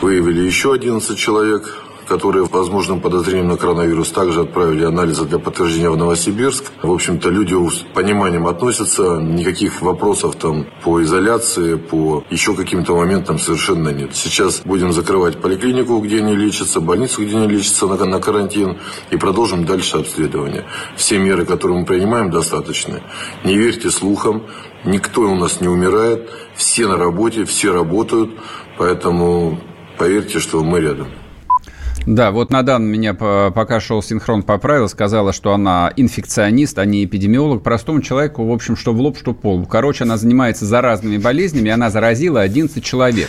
[0.00, 5.96] Выявили еще 11 человек которые, возможным подозрением на коронавирус, также отправили анализы для подтверждения в
[5.96, 6.72] Новосибирск.
[6.82, 13.38] В общем-то, люди с пониманием относятся, никаких вопросов там по изоляции, по еще каким-то моментам
[13.38, 14.14] совершенно нет.
[14.14, 18.78] Сейчас будем закрывать поликлинику, где они лечатся, больницу, где они лечатся на, на карантин,
[19.10, 20.64] и продолжим дальше обследование.
[20.96, 23.02] Все меры, которые мы принимаем, достаточны.
[23.44, 24.44] Не верьте слухам,
[24.84, 28.30] никто у нас не умирает, все на работе, все работают,
[28.78, 29.60] поэтому
[29.98, 31.08] поверьте, что мы рядом.
[32.06, 37.62] Да, вот Надан меня пока шел синхрон поправил, сказала, что она инфекционист, а не эпидемиолог.
[37.62, 39.64] Простому человеку, в общем, что в лоб, что пол.
[39.64, 43.28] Короче, она занимается заразными болезнями, и она заразила 11 человек.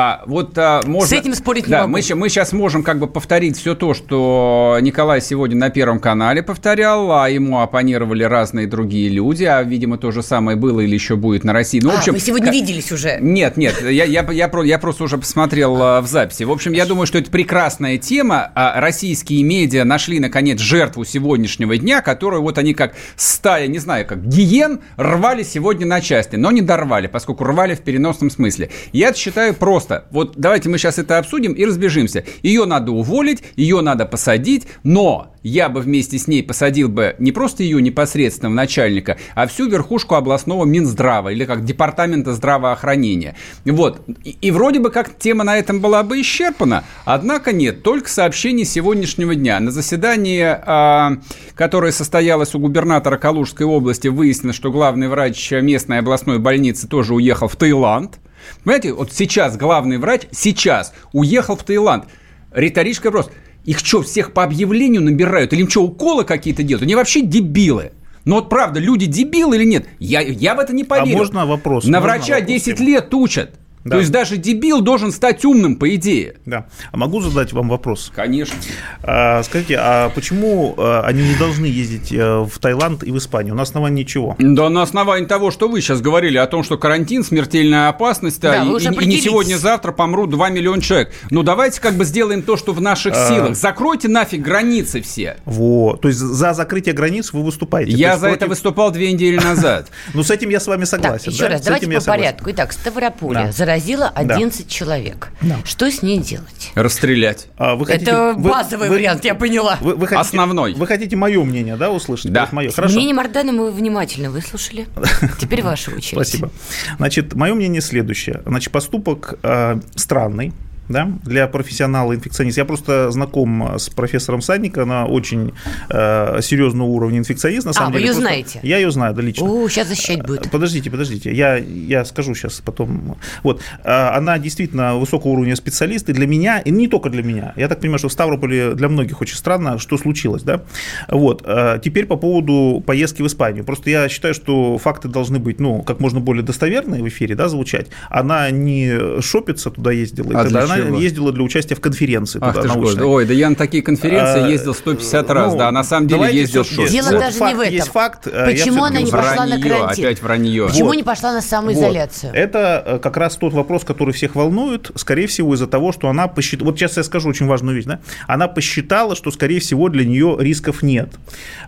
[0.00, 1.08] А вот а, можно...
[1.08, 1.98] С этим спорить да, не могу.
[2.08, 6.40] Мы, мы сейчас можем как бы повторить все то, что Николай сегодня на Первом канале
[6.40, 11.16] повторял, а ему оппонировали разные другие люди, а, видимо, то же самое было или еще
[11.16, 11.80] будет на России.
[11.82, 12.54] Ну, а, в общем, вы сегодня как...
[12.54, 13.18] виделись уже?
[13.20, 16.44] Нет, нет, я, я, я, я просто уже посмотрел а, в записи.
[16.44, 18.52] В общем, я думаю, что это прекрасная тема.
[18.54, 24.06] А российские медиа нашли, наконец, жертву сегодняшнего дня, которую вот они как стая, не знаю,
[24.06, 28.70] как гиен, рвали сегодня на части, но не дорвали, поскольку рвали в переносном смысле.
[28.92, 29.87] Я это считаю просто.
[30.10, 32.24] Вот давайте мы сейчас это обсудим и разбежимся.
[32.42, 37.32] Ее надо уволить, ее надо посадить, но я бы вместе с ней посадил бы не
[37.32, 43.36] просто ее непосредственного начальника, а всю верхушку областного Минздрава или как департамента здравоохранения.
[43.64, 44.02] Вот.
[44.24, 48.66] И, и вроде бы как тема на этом была бы исчерпана, однако нет, только сообщение
[48.66, 49.60] сегодняшнего дня.
[49.60, 51.18] На заседании, а,
[51.54, 57.48] которое состоялось у губернатора Калужской области, выяснилось, что главный врач местной областной больницы тоже уехал
[57.48, 58.18] в Таиланд.
[58.64, 62.04] Понимаете, вот сейчас главный врач, сейчас уехал в Таиланд.
[62.52, 63.30] Риторический вопрос–
[63.68, 65.52] их что, всех по объявлению набирают?
[65.52, 66.84] Или им что, уколы какие-то делают?
[66.84, 67.92] Они вообще дебилы.
[68.24, 69.86] Но вот правда, люди дебилы или нет?
[69.98, 71.16] Я, я в это не поверю.
[71.16, 71.84] А можно вопрос?
[71.84, 73.50] На можно врача вопрос 10 лет учат.
[73.84, 73.92] Да.
[73.92, 76.36] То есть даже дебил должен стать умным, по идее.
[76.46, 76.66] Да.
[76.92, 78.12] А могу задать вам вопрос?
[78.14, 78.56] Конечно.
[79.02, 83.54] А, скажите, а почему а, они не должны ездить э, в Таиланд и в Испанию?
[83.54, 84.36] На основании чего?
[84.38, 88.62] Да на основании того, что вы сейчас говорили о том, что карантин, смертельная опасность, да,
[88.62, 91.12] и, и, и не сегодня-завтра помрут 2 миллиона человек.
[91.30, 93.28] Ну давайте как бы сделаем то, что в наших а...
[93.28, 93.56] силах.
[93.56, 95.36] Закройте нафиг границы все.
[95.44, 96.00] Вот.
[96.00, 97.92] То есть за закрытие границ вы выступаете?
[97.92, 98.36] Я за против...
[98.36, 99.88] это выступал две недели назад.
[100.14, 101.30] Ну с этим я с вами согласен.
[101.32, 102.50] Еще раз, давайте по порядку.
[102.50, 104.70] Итак, Ставрополе заразила 11 да.
[104.72, 105.28] человек.
[105.42, 105.58] Да.
[105.64, 106.72] Что с ней делать?
[106.74, 107.48] Расстрелять.
[107.58, 109.76] А, вы хотите, Это вы, базовый вы, вариант, я поняла.
[109.80, 110.72] Вы, вы хотите, Основной.
[110.72, 112.32] Вы хотите мое мнение, да, услышать?
[112.32, 112.48] Да.
[112.50, 112.70] Мое.
[112.70, 112.94] Хорошо.
[112.94, 114.86] Мнение Мардана мы внимательно выслушали.
[115.38, 116.12] Теперь ваша очередь.
[116.12, 116.50] Спасибо.
[116.96, 118.40] Значит, мое мнение следующее.
[118.46, 120.54] Значит, поступок э, странный,
[120.88, 122.60] да, для профессионала инфекциониста.
[122.60, 125.52] Я просто знаком с профессором Садника, она очень
[125.90, 128.04] э, серьезного уровня инфекционист, на самом а, деле.
[128.04, 128.22] вы ее просто...
[128.22, 128.60] знаете?
[128.62, 129.46] Я ее знаю, да, лично.
[129.46, 130.50] О, сейчас защищать будет.
[130.50, 133.16] Подождите, подождите, я, я скажу сейчас потом.
[133.42, 137.52] Вот, э, она действительно высокого уровня специалист, и для меня, и не только для меня,
[137.56, 140.62] я так понимаю, что в Ставрополе для многих очень странно, что случилось, да.
[141.08, 143.64] Вот, э, теперь по поводу поездки в Испанию.
[143.64, 147.48] Просто я считаю, что факты должны быть, ну, как можно более достоверные в эфире, да,
[147.48, 147.88] звучать.
[148.08, 152.38] Она не шопится туда ездила, а тогда она ездила для участия в конференции.
[152.42, 155.68] Ах туда, ты Ой, да я на такие конференции а, ездил 150 раз, ну, да,
[155.68, 156.92] а на самом деле ездил шесть.
[156.92, 157.74] Дело вот даже факт, не в этом.
[157.74, 158.26] Есть факт.
[158.26, 160.04] Э, Почему она не пошла вранье, на карантин?
[160.04, 160.66] Опять вранье.
[160.68, 160.96] Почему вот.
[160.96, 162.30] не пошла на самоизоляцию?
[162.30, 162.38] Вот.
[162.38, 166.28] Это э, как раз тот вопрос, который всех волнует, скорее всего, из-за того, что она
[166.28, 168.00] посчитала, вот сейчас я скажу очень важную вещь, да?
[168.26, 171.14] она посчитала, что, скорее всего, для нее рисков нет.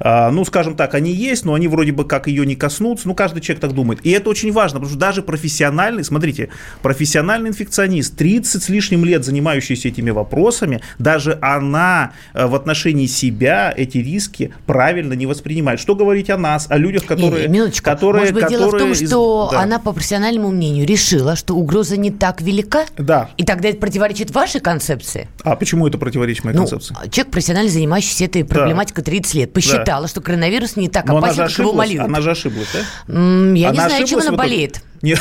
[0.00, 3.14] А, ну, скажем так, они есть, но они вроде бы как ее не коснутся, ну,
[3.14, 4.00] каждый человек так думает.
[4.04, 6.50] И это очень важно, потому что даже профессиональный, смотрите,
[6.82, 13.72] профессиональный инфекционист, 30 с лишним лет занимающийся этими вопросами, даже она э, в отношении себя
[13.76, 15.80] эти риски правильно не воспринимает.
[15.80, 17.48] Что говорить о нас, о людях, которые...
[17.48, 17.84] Не, минуточку.
[17.84, 19.60] которые Может быть, которые дело в том, что да.
[19.60, 22.84] она, по профессиональному мнению, решила, что угроза не так велика?
[22.96, 23.30] Да.
[23.36, 25.28] И тогда это противоречит вашей концепции?
[25.42, 26.94] А почему это противоречит моей ну, концепции?
[27.10, 29.10] Человек, профессионально занимающийся этой проблематикой да.
[29.10, 30.08] 30 лет, посчитала, да.
[30.08, 32.00] что коронавирус не так Но опасен, как его молют.
[32.00, 32.80] Она же ошиблась, да?
[33.08, 34.82] Я она не знаю, чем она болеет.
[35.02, 35.18] Нет,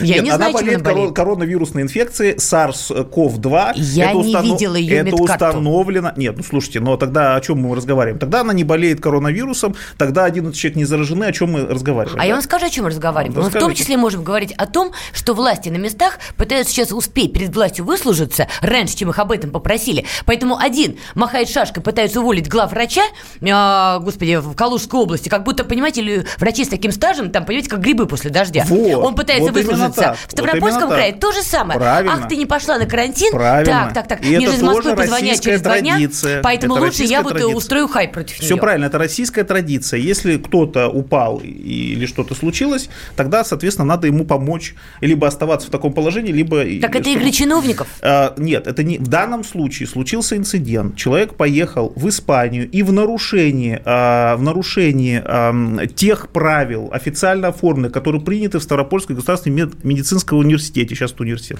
[0.00, 1.14] я Нет не она знаю, болеет болеет.
[1.14, 3.72] коронавирусной инфекцией SARS-CoV-2.
[3.76, 4.44] Я это не установ...
[4.44, 6.12] видела ее Это установлено.
[6.16, 8.18] Нет, ну слушайте, но тогда о чем мы разговариваем?
[8.18, 12.18] Тогда она не болеет коронавирусом, тогда 11 человек не заражены, о чем мы разговариваем?
[12.18, 12.26] А да?
[12.26, 13.38] я вам скажу, о чем мы разговариваем.
[13.38, 16.90] Ну, мы в том числе можем говорить о том, что власти на местах пытаются сейчас
[16.90, 20.04] успеть перед властью выслужиться раньше, чем их об этом попросили.
[20.26, 23.02] Поэтому один махает шашкой, пытается уволить главврача,
[23.40, 27.80] э, господи, в Калужской области, как будто, понимаете, врачи с таким стажем, там, понимаете, как
[27.80, 28.64] грибы после дождя.
[28.66, 30.16] Вот, Он пытается вот выслужиться.
[30.28, 31.78] В Ставропольском вот крае то же самое.
[31.78, 32.14] Правильно.
[32.22, 33.32] Ах, ты не пошла на карантин?
[33.32, 33.72] Правильно.
[33.72, 34.24] Так, так, так.
[34.24, 35.98] И Мне же из Москвы позвонят через два дня,
[36.42, 37.56] поэтому это лучше я вот традиция.
[37.56, 38.60] устрою хайп против Все нее.
[38.60, 40.00] правильно, это российская традиция.
[40.00, 45.92] Если кто-то упал или что-то случилось, тогда, соответственно, надо ему помочь, либо оставаться в таком
[45.92, 46.64] положении, либо...
[46.80, 47.88] Так это игры чиновников?
[48.00, 48.98] А, нет, это не...
[48.98, 50.96] В данном случае случился инцидент.
[50.96, 57.92] Человек поехал в Испанию и в нарушении, а, в нарушении а, тех правил, официально оформленных,
[57.92, 61.58] которые приняты в Ставропольском государственном медицинском университете, сейчас это университет,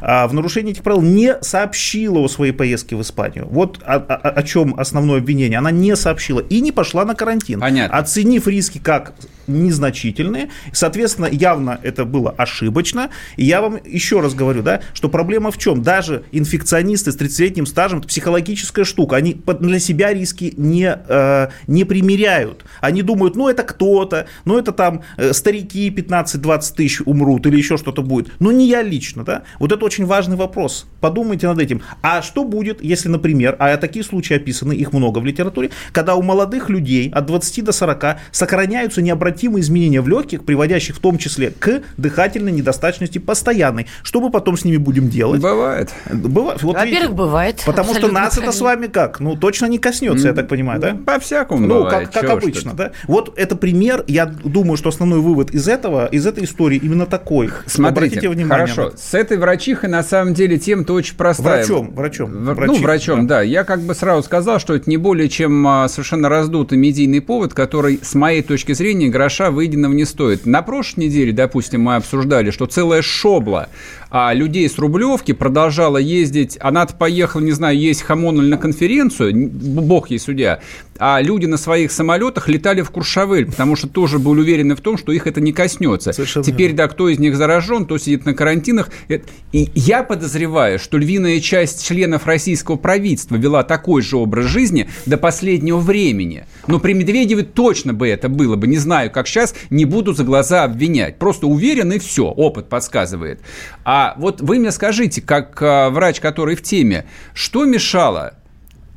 [0.00, 3.46] а, в нарушении этих правил не сообщила о своей поездке в Испанию.
[3.50, 5.58] Вот о, о, о чем основное обвинение.
[5.58, 7.60] Она не сообщила и не пошла на карантин.
[7.60, 7.96] Понятно.
[7.96, 9.14] Оценив риски как
[9.50, 10.50] незначительные.
[10.72, 13.10] Соответственно, явно это было ошибочно.
[13.36, 15.82] И я вам еще раз говорю, да, что проблема в чем?
[15.82, 19.16] Даже инфекционисты с 30-летним стажем, это психологическая штука.
[19.16, 22.64] Они для себя риски не, э, не примеряют.
[22.80, 27.76] Они думают, ну это кто-то, ну это там э, старики 15-20 тысяч умрут или еще
[27.76, 28.32] что-то будет.
[28.38, 29.42] Но не я лично, да.
[29.58, 30.86] Вот это очень важный вопрос.
[31.00, 31.82] Подумайте над этим.
[32.02, 36.22] А что будет, если, например, а такие случаи описаны, их много в литературе, когда у
[36.22, 41.50] молодых людей от 20 до 40 сохраняются необратимые изменения в легких, приводящих в том числе
[41.50, 43.86] к дыхательной недостаточности постоянной.
[44.02, 45.40] Что мы потом с ними будем делать?
[45.40, 45.90] Бывает.
[46.12, 46.62] Бывает.
[46.62, 47.62] Вот Во-первых, видите, бывает.
[47.64, 49.20] Потому что нас это с вами как?
[49.20, 50.96] Ну, точно не коснется, я так понимаю, да?
[51.06, 52.10] По-всякому Ну, бывает.
[52.10, 52.92] как, как обычно, да?
[53.06, 57.50] Вот это пример, я думаю, что основной вывод из этого, из этой истории именно такой.
[57.66, 58.66] Смотрите, Обратите внимание.
[58.66, 61.58] хорошо, с этой врачихой на самом деле тем-то очень простая.
[61.64, 62.30] Врачом, врачом.
[62.30, 63.36] В, ну, врачом, да.
[63.36, 63.42] да.
[63.42, 67.54] Я как бы сразу сказал, что это не более чем а, совершенно раздутый медийный повод,
[67.54, 70.44] который, с моей точки зрения, гроша выеденного не стоит.
[70.44, 73.68] На прошлой неделе, допустим, мы обсуждали, что целая шобла
[74.10, 79.48] а людей с Рублевки продолжала ездить, она-то поехала, не знаю, есть хамон или на конференцию,
[79.50, 80.60] бог ей судья,
[81.00, 84.98] а люди на своих самолетах летали в Куршавель, потому что тоже были уверены в том,
[84.98, 86.12] что их это не коснется.
[86.12, 88.90] Совершенно Теперь, да, кто из них заражен, кто сидит на карантинах.
[89.08, 89.20] Э,
[89.52, 95.16] И я подозреваю, что львиная часть членов российского правительства вела такой же образ жизни до
[95.16, 96.44] последнего времени.
[96.66, 98.66] Но при Медведеве точно бы это было бы.
[98.66, 101.18] Не знаю, как сейчас, не буду за глаза обвинять.
[101.18, 103.40] Просто уверен и все, опыт подсказывает.
[103.84, 108.34] А вот вы мне скажите, как а, врач, который в теме, что мешало?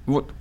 [0.05, 0.31] Вот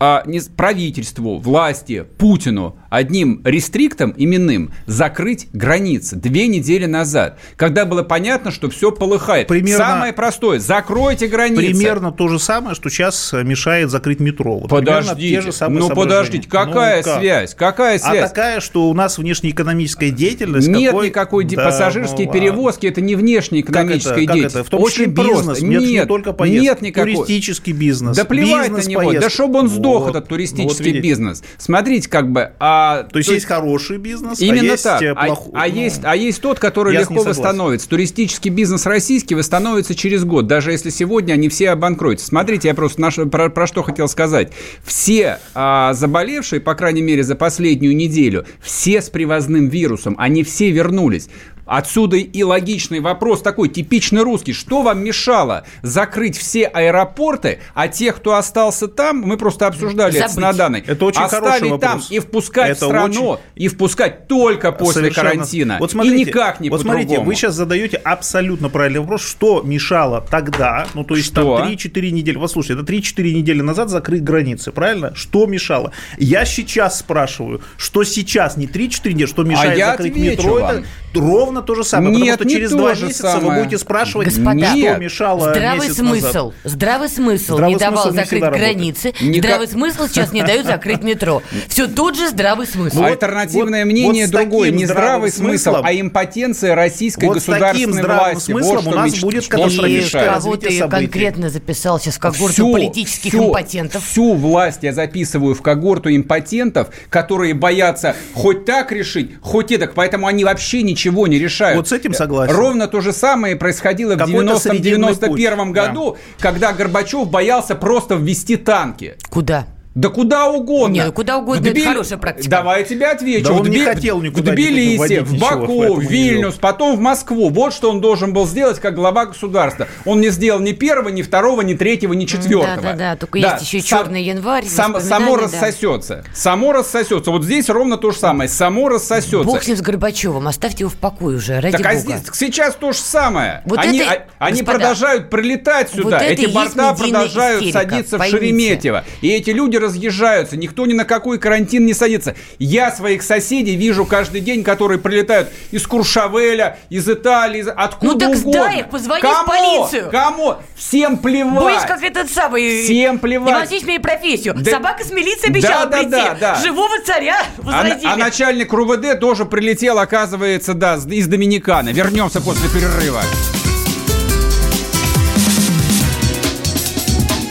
[0.00, 8.02] а, не, правительству, власти, Путину одним рестриктом именным закрыть границы две недели назад, когда было
[8.02, 9.46] понятно, что все полыхает.
[9.48, 11.60] Примерно- Самое простое, закройте границы.
[11.66, 14.58] Примерно то же самое, что сейчас мешает закрыть метро.
[14.58, 17.20] Вот Подождите, те же самые ну подождите, какая Ну, как?
[17.20, 17.54] связь?
[17.54, 18.28] Какая А связь?
[18.30, 20.66] такая, что у нас внешнеэкономическая деятельность.
[20.68, 24.54] Нет какой- никакой Да, пассажирские ну, а перевозки, это не внешняя Как это, как деятельность.
[24.54, 24.64] это?
[24.64, 25.44] В том числе Очень бизнес.
[25.44, 25.64] просто.
[25.66, 26.62] Нет, Нет, не только поездки.
[26.62, 27.14] нет никакой.
[27.14, 28.16] Туристический бизнес.
[28.16, 29.20] Да плевать бизнес, на него, поездки.
[29.24, 30.10] да чтобы он сдох, Вот.
[30.10, 31.42] этот туристический Вот бизнес.
[31.58, 32.52] Смотрите, как бы...
[32.58, 35.02] А, То есть есть хороший бизнес, Именно а есть так.
[35.02, 37.88] э, А, а ну, есть, а есть тот, который я легко восстановится.
[37.88, 42.26] Туристический бизнес российский восстановится через год, даже если сегодня они все обанкротятся.
[42.26, 44.52] Смотрите, я просто наш- про, про что хотел сказать.
[44.84, 50.70] Все а, заболевшие, по крайней мере, за последнюю неделю, все с привозным вирусом, они все
[50.70, 51.28] вернулись.
[51.74, 54.52] Отсюда и логичный вопрос такой, типичный русский.
[54.52, 60.28] Что вам мешало закрыть все аэропорты, а тех, кто остался там, мы просто обсуждали это
[60.28, 60.42] с Забыть.
[60.42, 62.10] Наданой, Это очень оставить хороший там вопрос.
[62.10, 65.30] и впускать Это в страну, очень- и впускать только после Совершенно.
[65.30, 65.76] карантина.
[65.78, 70.26] Вот смотрите, и никак не Вот смотрите, вы сейчас задаете абсолютно правильный вопрос, что мешало
[70.28, 71.58] тогда, ну то есть Что?
[71.58, 75.14] там 3-4 недели, вот слушайте, это 3-4 недели назад закрыть границы, правильно?
[75.14, 75.92] Что мешало?
[76.18, 80.70] Я сейчас спрашиваю, что сейчас, не 3-4 недели, что мешает А я закрыть метро, вам.
[80.76, 83.62] это ровно то же самое, Нет, потому что не через два месяца вы самое.
[83.62, 84.98] будете спрашивать, Господа, что Нет.
[84.98, 86.24] мешало Здравый месяц смысл.
[86.26, 86.54] назад.
[86.64, 88.72] Здравый смысл Здравый не давал смысл не закрыть работает.
[88.74, 89.14] границы.
[89.20, 91.42] Никак- Здравый смысл сейчас не дают закрыть метро.
[91.68, 92.98] Все тут же здравый смысл.
[92.98, 94.66] Вот- Альтернативное вот- мнение вот другое.
[94.68, 98.50] таким Не здравым здравый смысл, а импотенция российской Вот с таким государственной здравым власти.
[98.50, 101.06] смыслом вот у нас меч- будет что катастрофическое развитие ты событий.
[101.06, 104.04] конкретно записал сейчас в когорту политических импотентов?
[104.04, 109.90] Всю власть я записываю в когорту импотентов, которые боятся хоть так решить, хоть это.
[109.94, 111.76] Поэтому они вообще ничего не решают.
[111.76, 112.54] Вот с этим согласен.
[112.54, 115.72] Ровно то же самое происходило в Какой-то срединный 90-91 путь.
[115.72, 119.16] году, когда Горбачев боялся просто ввести танки.
[119.30, 119.66] Куда?
[119.96, 120.94] Да куда угодно.
[120.94, 122.48] Не, ну куда угодно, В это Тбили- хорошая практика.
[122.48, 123.48] Давай я тебе отвечу.
[123.48, 126.96] Да В он не Тби- хотел никуда В Тбилиси, в Баку, в не Вильнюс, потом
[126.96, 127.48] в Москву.
[127.50, 129.88] Вот что он должен был сделать как глава государства.
[130.04, 132.76] Он не сделал ни первого, ни второго, ни третьего, ни четвертого.
[132.82, 135.42] Да-да-да, только есть еще и «Черный январь», само воспоминания, да.
[135.42, 136.24] рассосется.
[136.34, 137.30] Само рассосется.
[137.32, 138.48] Вот здесь ровно то же самое.
[138.48, 139.42] Само рассосется.
[139.42, 142.00] Бог с ним с Горбачевым, оставьте его в покое уже, ради Так а бога.
[142.00, 143.62] здесь- сейчас то же самое.
[143.64, 146.18] Вот они это, а- они господа, продолжают прилетать вот сюда.
[146.28, 148.38] и эти борта продолжают истерика, садиться в поймите.
[148.38, 149.04] Шереметьево.
[149.20, 150.56] И эти люди разъезжаются.
[150.56, 152.34] Никто ни на какой карантин не садится.
[152.58, 158.18] Я своих соседей вижу каждый день, которые прилетают из Куршавеля, из Италии, из- откуда Ну
[158.18, 158.52] так угодно.
[158.52, 159.46] сдай их, позвони в Кому?
[159.48, 160.10] полицию.
[160.10, 160.54] Кому?
[160.76, 161.62] Всем плевать.
[161.74, 162.84] Будешь как этот самый...
[162.84, 163.70] Всем плевать.
[163.72, 164.54] Иван имеет профессию.
[164.54, 166.10] Да- Собака с милицией обещала Да, да, прийти.
[166.10, 166.54] да, да.
[166.62, 168.10] Живого царя А, возродили.
[168.12, 171.90] а начальник РУВД тоже прилетел, оказывается, да, из Доминиканы.
[171.90, 173.22] Вернемся после перерыва.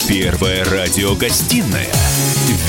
[0.08, 1.86] Первая радиогостинная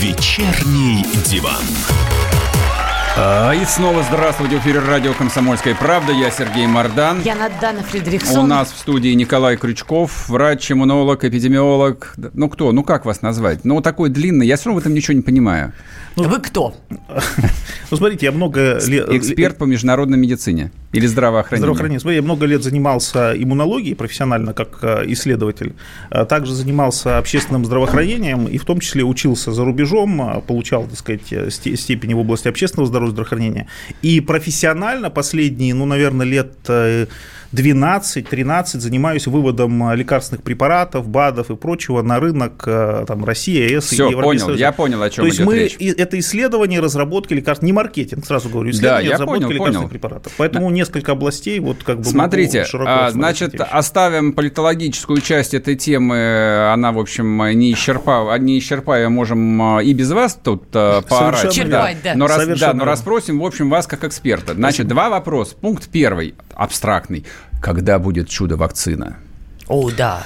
[0.00, 1.64] «Вечерний диван».
[3.18, 6.12] А, И снова здравствуйте, в эфире радио «Комсомольская правда».
[6.12, 7.22] Я Сергей Мордан.
[7.22, 8.44] Я Надана Фредериксон.
[8.44, 12.14] У нас в студии Николай Крючков, врач, иммунолог, эпидемиолог.
[12.34, 12.72] Ну кто?
[12.72, 13.64] Ну как вас назвать?
[13.64, 14.46] Ну такой длинный.
[14.46, 15.72] Я все равно в этом ничего не понимаю.
[16.16, 16.74] Вы кто?
[17.88, 19.08] Ну, смотрите, я много лет...
[19.10, 20.72] Эксперт по международной медицине.
[20.92, 21.60] Или здравоохранение?
[21.60, 22.00] Здравоохранение.
[22.00, 25.74] Смотри, я много лет занимался иммунологией профессионально, как э, исследователь.
[26.10, 31.32] А также занимался общественным здравоохранением и в том числе учился за рубежом, получал, так сказать,
[31.32, 33.68] э, степени в области общественного здоровья здравоохранения.
[34.02, 36.48] И профессионально последние, ну, наверное, лет
[37.56, 44.10] 12-13 занимаюсь выводом лекарственных препаратов, БАДов и прочего на рынок там, России, ЕС Все, и
[44.10, 45.76] Европейский понял, я понял, о чем То есть идет мы, речь.
[45.78, 49.90] это исследование разработки лекарств, не маркетинг, сразу говорю, исследование да, разработки понял, лекарственных понял.
[49.90, 50.32] препаратов.
[50.36, 56.70] Поэтому несколько областей вот как бы Смотрите, широко а, значит, оставим политологическую часть этой темы,
[56.72, 61.52] она, в общем, не исчерпав, не исчерпая, можем а, и без вас тут а, поорать.
[61.52, 62.14] Черпать, да.
[62.14, 64.54] Но, раз, Совершенно да, но расспросим, в общем, вас как эксперта.
[64.54, 65.56] Значит, два вопроса.
[65.60, 67.24] Пункт первый, абстрактный.
[67.60, 69.16] Когда будет чудо-вакцина?
[69.68, 70.22] О, да.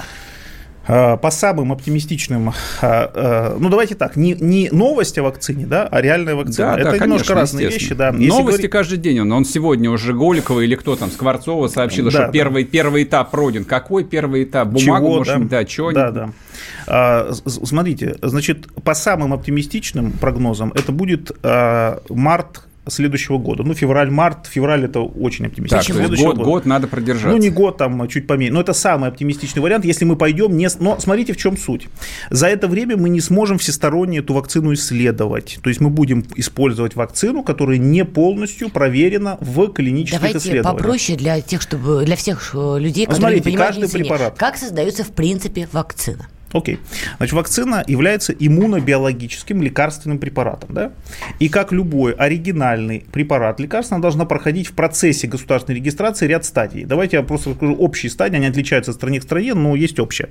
[0.87, 6.01] А, По самым оптимистичным, а, ну давайте так, не, не новость о вакцине, да, а
[6.01, 6.73] реальная вакцина.
[6.75, 8.07] Да, Это да, немножко конечно, разные вещи, да.
[8.09, 9.19] Если Новости говорить- каждый день.
[9.19, 12.31] Он, он сегодня уже Голикова или кто там, Скворцова сообщила, Да, что да.
[12.31, 13.63] первый, первый этап пройден.
[13.63, 14.69] Какой первый этап?
[14.69, 15.91] Бумагу, Чего, может, да, чего?
[15.91, 16.29] Да, да.
[16.87, 23.63] А, смотрите, значит, по самым оптимистичным прогнозам это будет а, март следующего года.
[23.63, 25.95] Ну, февраль-март, февраль это очень Так, оптимистично.
[25.95, 26.49] Следующего год, года.
[26.49, 27.29] год надо продержаться.
[27.29, 28.53] Ну, не год, там чуть поменьше.
[28.53, 30.67] Но это самый оптимистичный вариант, если мы пойдем не...
[30.79, 31.87] Но смотрите, в чем суть.
[32.29, 35.59] За это время мы не сможем всесторонне эту вакцину исследовать.
[35.61, 40.77] То есть мы будем использовать вакцину, которая не полностью проверена в клинических Давайте исследованиях.
[40.77, 44.03] попроще для тех, чтобы для всех э, людей, которые Смотрите, не понимают каждый медицине.
[44.05, 44.37] препарат.
[44.37, 46.27] Как создается в принципе вакцина?
[46.53, 46.79] Окей.
[47.17, 50.73] Значит, вакцина является иммунобиологическим лекарственным препаратом.
[50.73, 50.91] Да?
[51.39, 56.83] И как любой оригинальный препарат лекарства, она должна проходить в процессе государственной регистрации ряд стадий.
[56.83, 60.29] Давайте я просто расскажу общие стадии, они отличаются от страны к стране, но есть общее.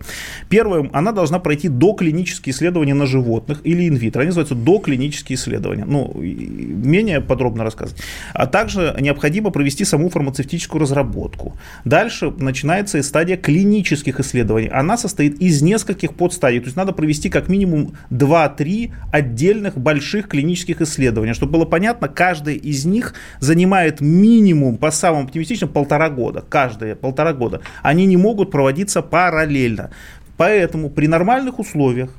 [0.48, 4.20] Первое, она должна пройти доклинические исследования на животных или инвитро.
[4.20, 5.84] Они называются доклинические исследования.
[5.86, 8.02] Ну, менее подробно рассказывать.
[8.34, 11.56] А также необходимо провести саму фармацевтическую разработку.
[11.84, 14.68] Дальше начинается стадия клинических исследований.
[14.68, 16.60] Она состоит из нескольких подстадий.
[16.60, 21.34] То есть надо провести как минимум 2-3 отдельных больших клинических исследования.
[21.34, 26.44] Чтобы было понятно, каждая из них занимает минимум, по самым оптимистичным, полтора года.
[26.48, 27.60] Каждые полтора года.
[27.82, 29.90] Они не могут проводиться параллельно.
[30.36, 32.10] Поэтому при нормальных условиях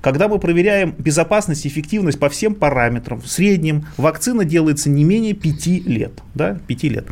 [0.00, 5.34] когда мы проверяем безопасность и эффективность по всем параметрам, в среднем вакцина делается не менее
[5.34, 6.12] 5 лет.
[6.34, 7.06] Да, 5 лет.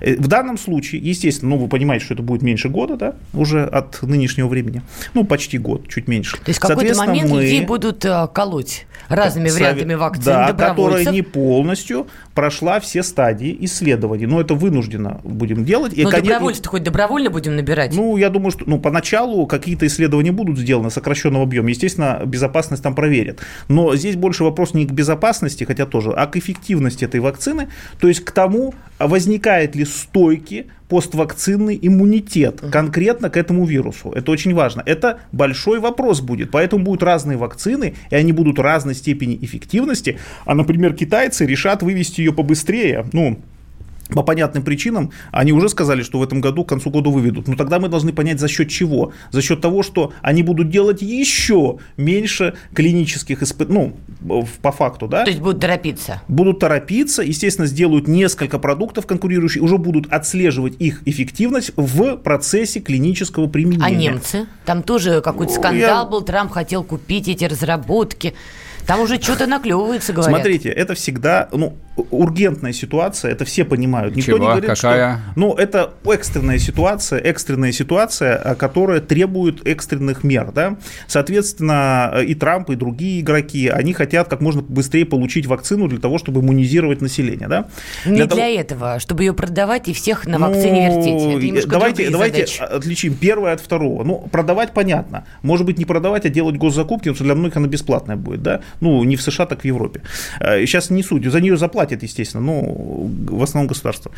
[0.00, 3.64] Э, В данном случае, естественно, ну вы понимаете, что это будет меньше года, да, уже
[3.64, 4.82] от нынешнего времени.
[5.14, 6.36] Ну, почти год, чуть меньше.
[6.36, 10.52] То есть в какой-то момент мы- людей будут э, колоть разными Сове- вариантами вакцин, Да,
[10.52, 14.26] которая не полностью прошла все стадии исследований.
[14.26, 15.92] Но это вынужденно будем делать.
[15.94, 17.94] И, Но конечно, добровольцев хоть добровольно будем набирать?
[17.94, 21.70] ну, я думаю, что ну, поначалу какие-то исследования будут сделаны в сокращенном объеме.
[21.70, 23.40] Естественно, безопасность там проверят.
[23.68, 27.68] Но здесь больше вопрос не к безопасности, хотя тоже, а к эффективности этой вакцины.
[28.00, 34.10] То есть к тому, а возникает ли стойкий поствакцинный иммунитет конкретно к этому вирусу.
[34.10, 34.82] Это очень важно.
[34.84, 36.50] Это большой вопрос будет.
[36.50, 40.18] Поэтому будут разные вакцины, и они будут разной степени эффективности.
[40.44, 43.06] А, например, китайцы решат вывести ее побыстрее.
[43.12, 43.40] Ну,
[44.10, 47.48] по понятным причинам, они уже сказали, что в этом году, к концу года выведут.
[47.48, 49.12] Но тогда мы должны понять, за счет чего.
[49.30, 55.24] За счет того, что они будут делать еще меньше клинических испытаний, ну, по факту, да?
[55.24, 56.20] То есть будут торопиться?
[56.28, 63.46] будут торопиться, естественно, сделают несколько продуктов конкурирующих, уже будут отслеживать их эффективность в процессе клинического
[63.46, 63.84] применения.
[63.86, 64.46] А немцы?
[64.66, 68.34] Там тоже какой-то Ну, скандал я- был, Трамп хотел купить эти разработки.
[68.86, 70.34] Там уже что-то наклевывается, говорят.
[70.34, 71.74] Смотрите, это всегда, ну,
[72.10, 74.16] ургентная ситуация, это все понимают.
[74.16, 74.38] Никто Чего?
[74.38, 75.16] не говорит, Какая?
[75.18, 75.32] что...
[75.36, 80.76] Ну, это экстренная ситуация, экстренная ситуация, а, которая требует экстренных мер, да.
[81.06, 86.18] Соответственно, и Трамп, и другие игроки, они хотят как можно быстрее получить вакцину для того,
[86.18, 87.68] чтобы иммунизировать население, да.
[88.04, 91.58] Не для, того- этого, чтобы ее продавать и всех на Ну, вакцине вертеть.
[91.58, 92.62] Это давайте, давайте задачи.
[92.62, 94.04] отличим первое от второго.
[94.04, 95.24] Ну, продавать понятно.
[95.42, 98.60] Может быть, не продавать, а делать госзакупки, потому что для многих она бесплатная будет, да?
[98.80, 100.02] Ну, не в США, так в Европе.
[100.40, 101.24] Э, Сейчас не суть.
[101.30, 104.12] За нее заплатят, естественно, ну, в основном государство.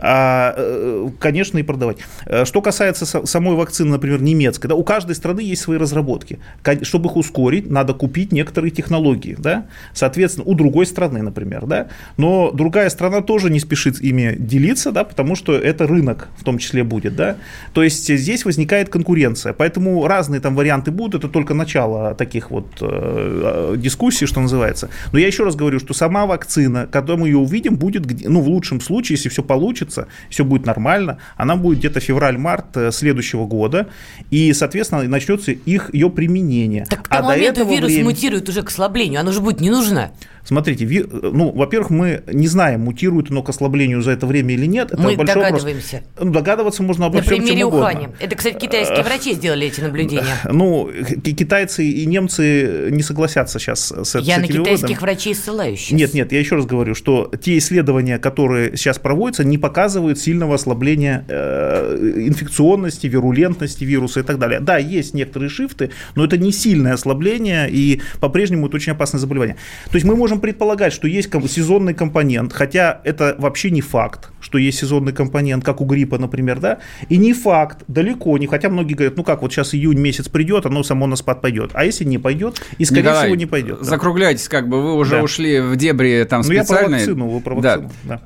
[0.00, 1.98] А, э, конечно, и продавать.
[2.26, 6.38] Э, Что касается са- самой вакцины, например, немецкой, да, у каждой страны есть свои разработки.
[6.82, 9.66] Чтобы их ускорить, надо купить некоторые технологии, да?
[9.94, 11.88] Соответственно, у другой страны, например, да?
[12.16, 16.58] Но другая страна тоже не спешит ими делиться, да, потому что это рынок в том
[16.58, 17.36] числе будет, да?
[17.72, 22.66] То есть здесь возникает конкуренция, поэтому разные там варианты будут, это только начало таких вот
[22.80, 24.88] э, э, дискуссий, что называется.
[25.12, 28.48] Но я еще раз говорю, что сама вакцина, когда мы ее увидим, будет, ну, в
[28.48, 33.88] лучшем случае, если все получится, все будет нормально, она будет где-то февраль-март э, следующего года,
[34.30, 36.86] и, соответственно, начнется их, ее применение.
[36.88, 39.40] Так к а тому до моменту этого вирус времени- мутирует уже к ослаблению, она уже
[39.40, 40.10] будет не нужна.
[40.44, 44.66] Смотрите, ви, ну, во-первых, мы не знаем, мутирует оно к ослаблению за это время или
[44.66, 44.92] нет.
[44.92, 45.96] Это Мы догадываемся.
[45.96, 46.02] Вопрос.
[46.20, 47.88] Ну, Догадываться можно обо На всем, примере чем угодно.
[47.88, 48.08] Ухани.
[48.18, 50.24] Это, кстати, китайские врачи сделали эти наблюдения.
[50.52, 50.90] Ну,
[51.24, 55.90] ки- китайцы и немцы не согласятся сейчас с, Я с на китайских врачей ссылаюсь.
[55.90, 60.56] Нет, нет, я еще раз говорю, что те исследования, которые сейчас проводятся, не показывают сильного
[60.56, 64.60] ослабления э, инфекционности, вирулентности вируса и так далее.
[64.60, 69.56] Да, есть некоторые шифты, но это не сильное ослабление, и по-прежнему это очень опасное заболевание.
[69.90, 74.58] То есть мы можем предполагать, что есть сезонный компонент, хотя это вообще не факт, что
[74.58, 76.78] есть сезонный компонент, как у гриппа, например, да,
[77.08, 80.66] и не факт, далеко не, хотя многие говорят, ну как, вот сейчас июнь месяц придет,
[80.66, 83.78] оно само на спад пойдет, а если не пойдет, и скорее Николай, всего не пойдет.
[83.80, 83.84] да.
[83.84, 85.22] Закругляйтесь, как бы вы уже Да.
[85.22, 86.98] ушли в дебри там Ну, я про специальные.
[87.00, 87.78] вакцину, вы про Да.
[87.78, 88.20] вакцину, да.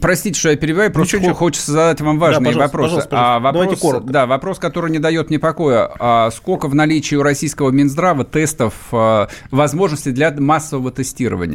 [0.00, 2.70] Простите, что я перебиваю, просто Ничего, хо- хочется задать вам пожалуйста, вопросы.
[2.70, 3.36] пожалуйста, пожалуйста.
[3.36, 4.12] А вопрос, Давайте коротко.
[4.12, 5.90] Да, вопрос, который не дает мне покоя.
[5.98, 11.51] А сколько в наличии у российского Минздрава тестов, а, возможностей для массового тестирования?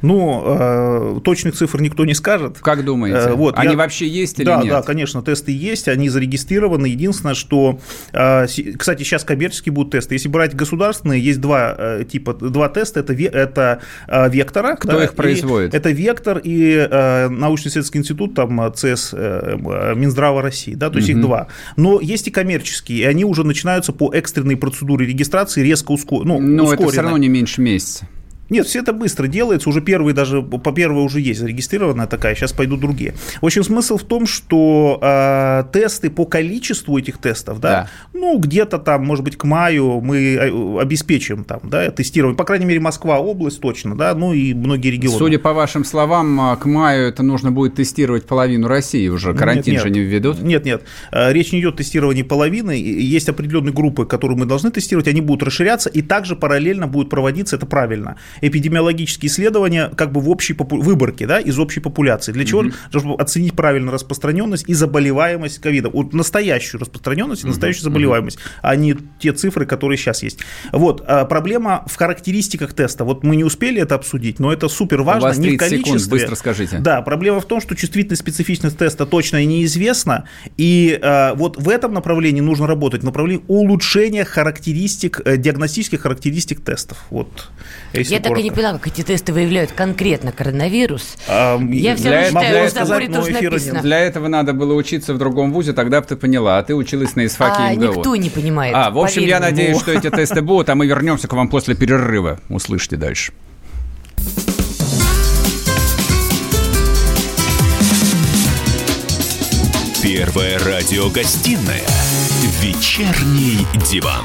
[0.00, 2.58] Ну, э, точных цифр никто не скажет.
[2.60, 3.30] Как думаете?
[3.30, 4.68] Э, вот, Они я- вообще есть или да, нет?
[4.70, 6.86] Да, конечно, тесты есть, они зарегистрированы.
[6.86, 7.80] Единственное, что,
[8.12, 8.46] э,
[8.78, 10.14] кстати, сейчас коммерческие будут тесты.
[10.14, 13.00] Если брать государственные, есть два типа, два теста.
[13.00, 13.80] Это, это
[14.30, 14.76] вектора.
[14.76, 15.74] Кто их и производит?
[15.74, 16.86] Это вектор и
[17.28, 21.48] научно-исследовательский институт, там, ЦС Минздрава России, да, то есть их два.
[21.76, 26.36] Но есть и коммерческие, и они уже начинаются по экстренной процедуре регистрации резко уsko- ну,
[26.38, 26.92] это ускоренно.
[26.92, 28.06] все равно не меньше месяца.
[28.50, 32.52] Нет, все это быстро делается, уже первые даже, по первой уже есть зарегистрированная такая, сейчас
[32.52, 33.14] пойдут другие.
[33.40, 37.88] В общем, смысл в том, что э, тесты по количеству этих тестов, да, Да.
[38.14, 42.66] ну, где-то там, может быть, к маю мы э, обеспечим там, да, тестирование, по крайней
[42.66, 45.18] мере, Москва область точно, да, ну и многие регионы.
[45.18, 49.34] Судя по вашим словам, а, к маю это нужно будет тестировать половину России уже.
[49.34, 49.96] Карантин Нет, же нет.
[49.96, 50.40] не введут.
[50.42, 50.82] Нет, нет.
[51.12, 52.72] Речь не идет о тестировании половины.
[52.72, 57.56] Есть определенные группы, которые мы должны тестировать, они будут расширяться, и также параллельно будет проводиться,
[57.56, 62.32] это правильно, эпидемиологические исследования как бы в общей попу- выборке, да, из общей популяции.
[62.32, 62.64] Для чего?
[62.90, 65.90] Чтобы оценить правильно распространенность и заболеваемость ковида.
[65.90, 70.38] Вот настоящую распространенность и настоящую заболеваемость, а не те цифры, которые сейчас есть.
[70.72, 71.02] Вот.
[71.06, 73.04] а Проблема в характеристиках теста.
[73.04, 75.28] Вот мы не успели это обсудить, но это супер важно.
[75.28, 76.10] У вас не в 30 секунд, количестве.
[76.10, 76.78] быстро скажите.
[76.78, 80.24] Да, проблема в том, что чувствительность специфичность теста точно неизвестна,
[80.56, 86.60] и э, вот в этом направлении нужно работать, в направлении улучшения характеристик, э, диагностических характеристик
[86.60, 86.98] тестов.
[87.10, 87.50] Вот.
[87.92, 91.16] если Я так и не поняла, как эти тесты выявляют конкретно коронавирус.
[91.28, 93.80] А, Я все для- равно считаю, этого заборе тоже написано.
[93.82, 97.16] Для этого надо было учиться в другом вузе, тогда бы ты поняла, а ты училась
[97.16, 97.82] на ИСФАКе А МГУ.
[97.96, 98.74] никто не понимает.
[98.76, 101.74] А, в общем, я надеюсь, что эти тесты будут, а мы вернемся к вам после
[101.74, 102.40] перерыва.
[102.48, 103.32] Услышите дальше.
[110.02, 111.82] Первая радиогостинная
[112.62, 114.24] «Вечерний диван».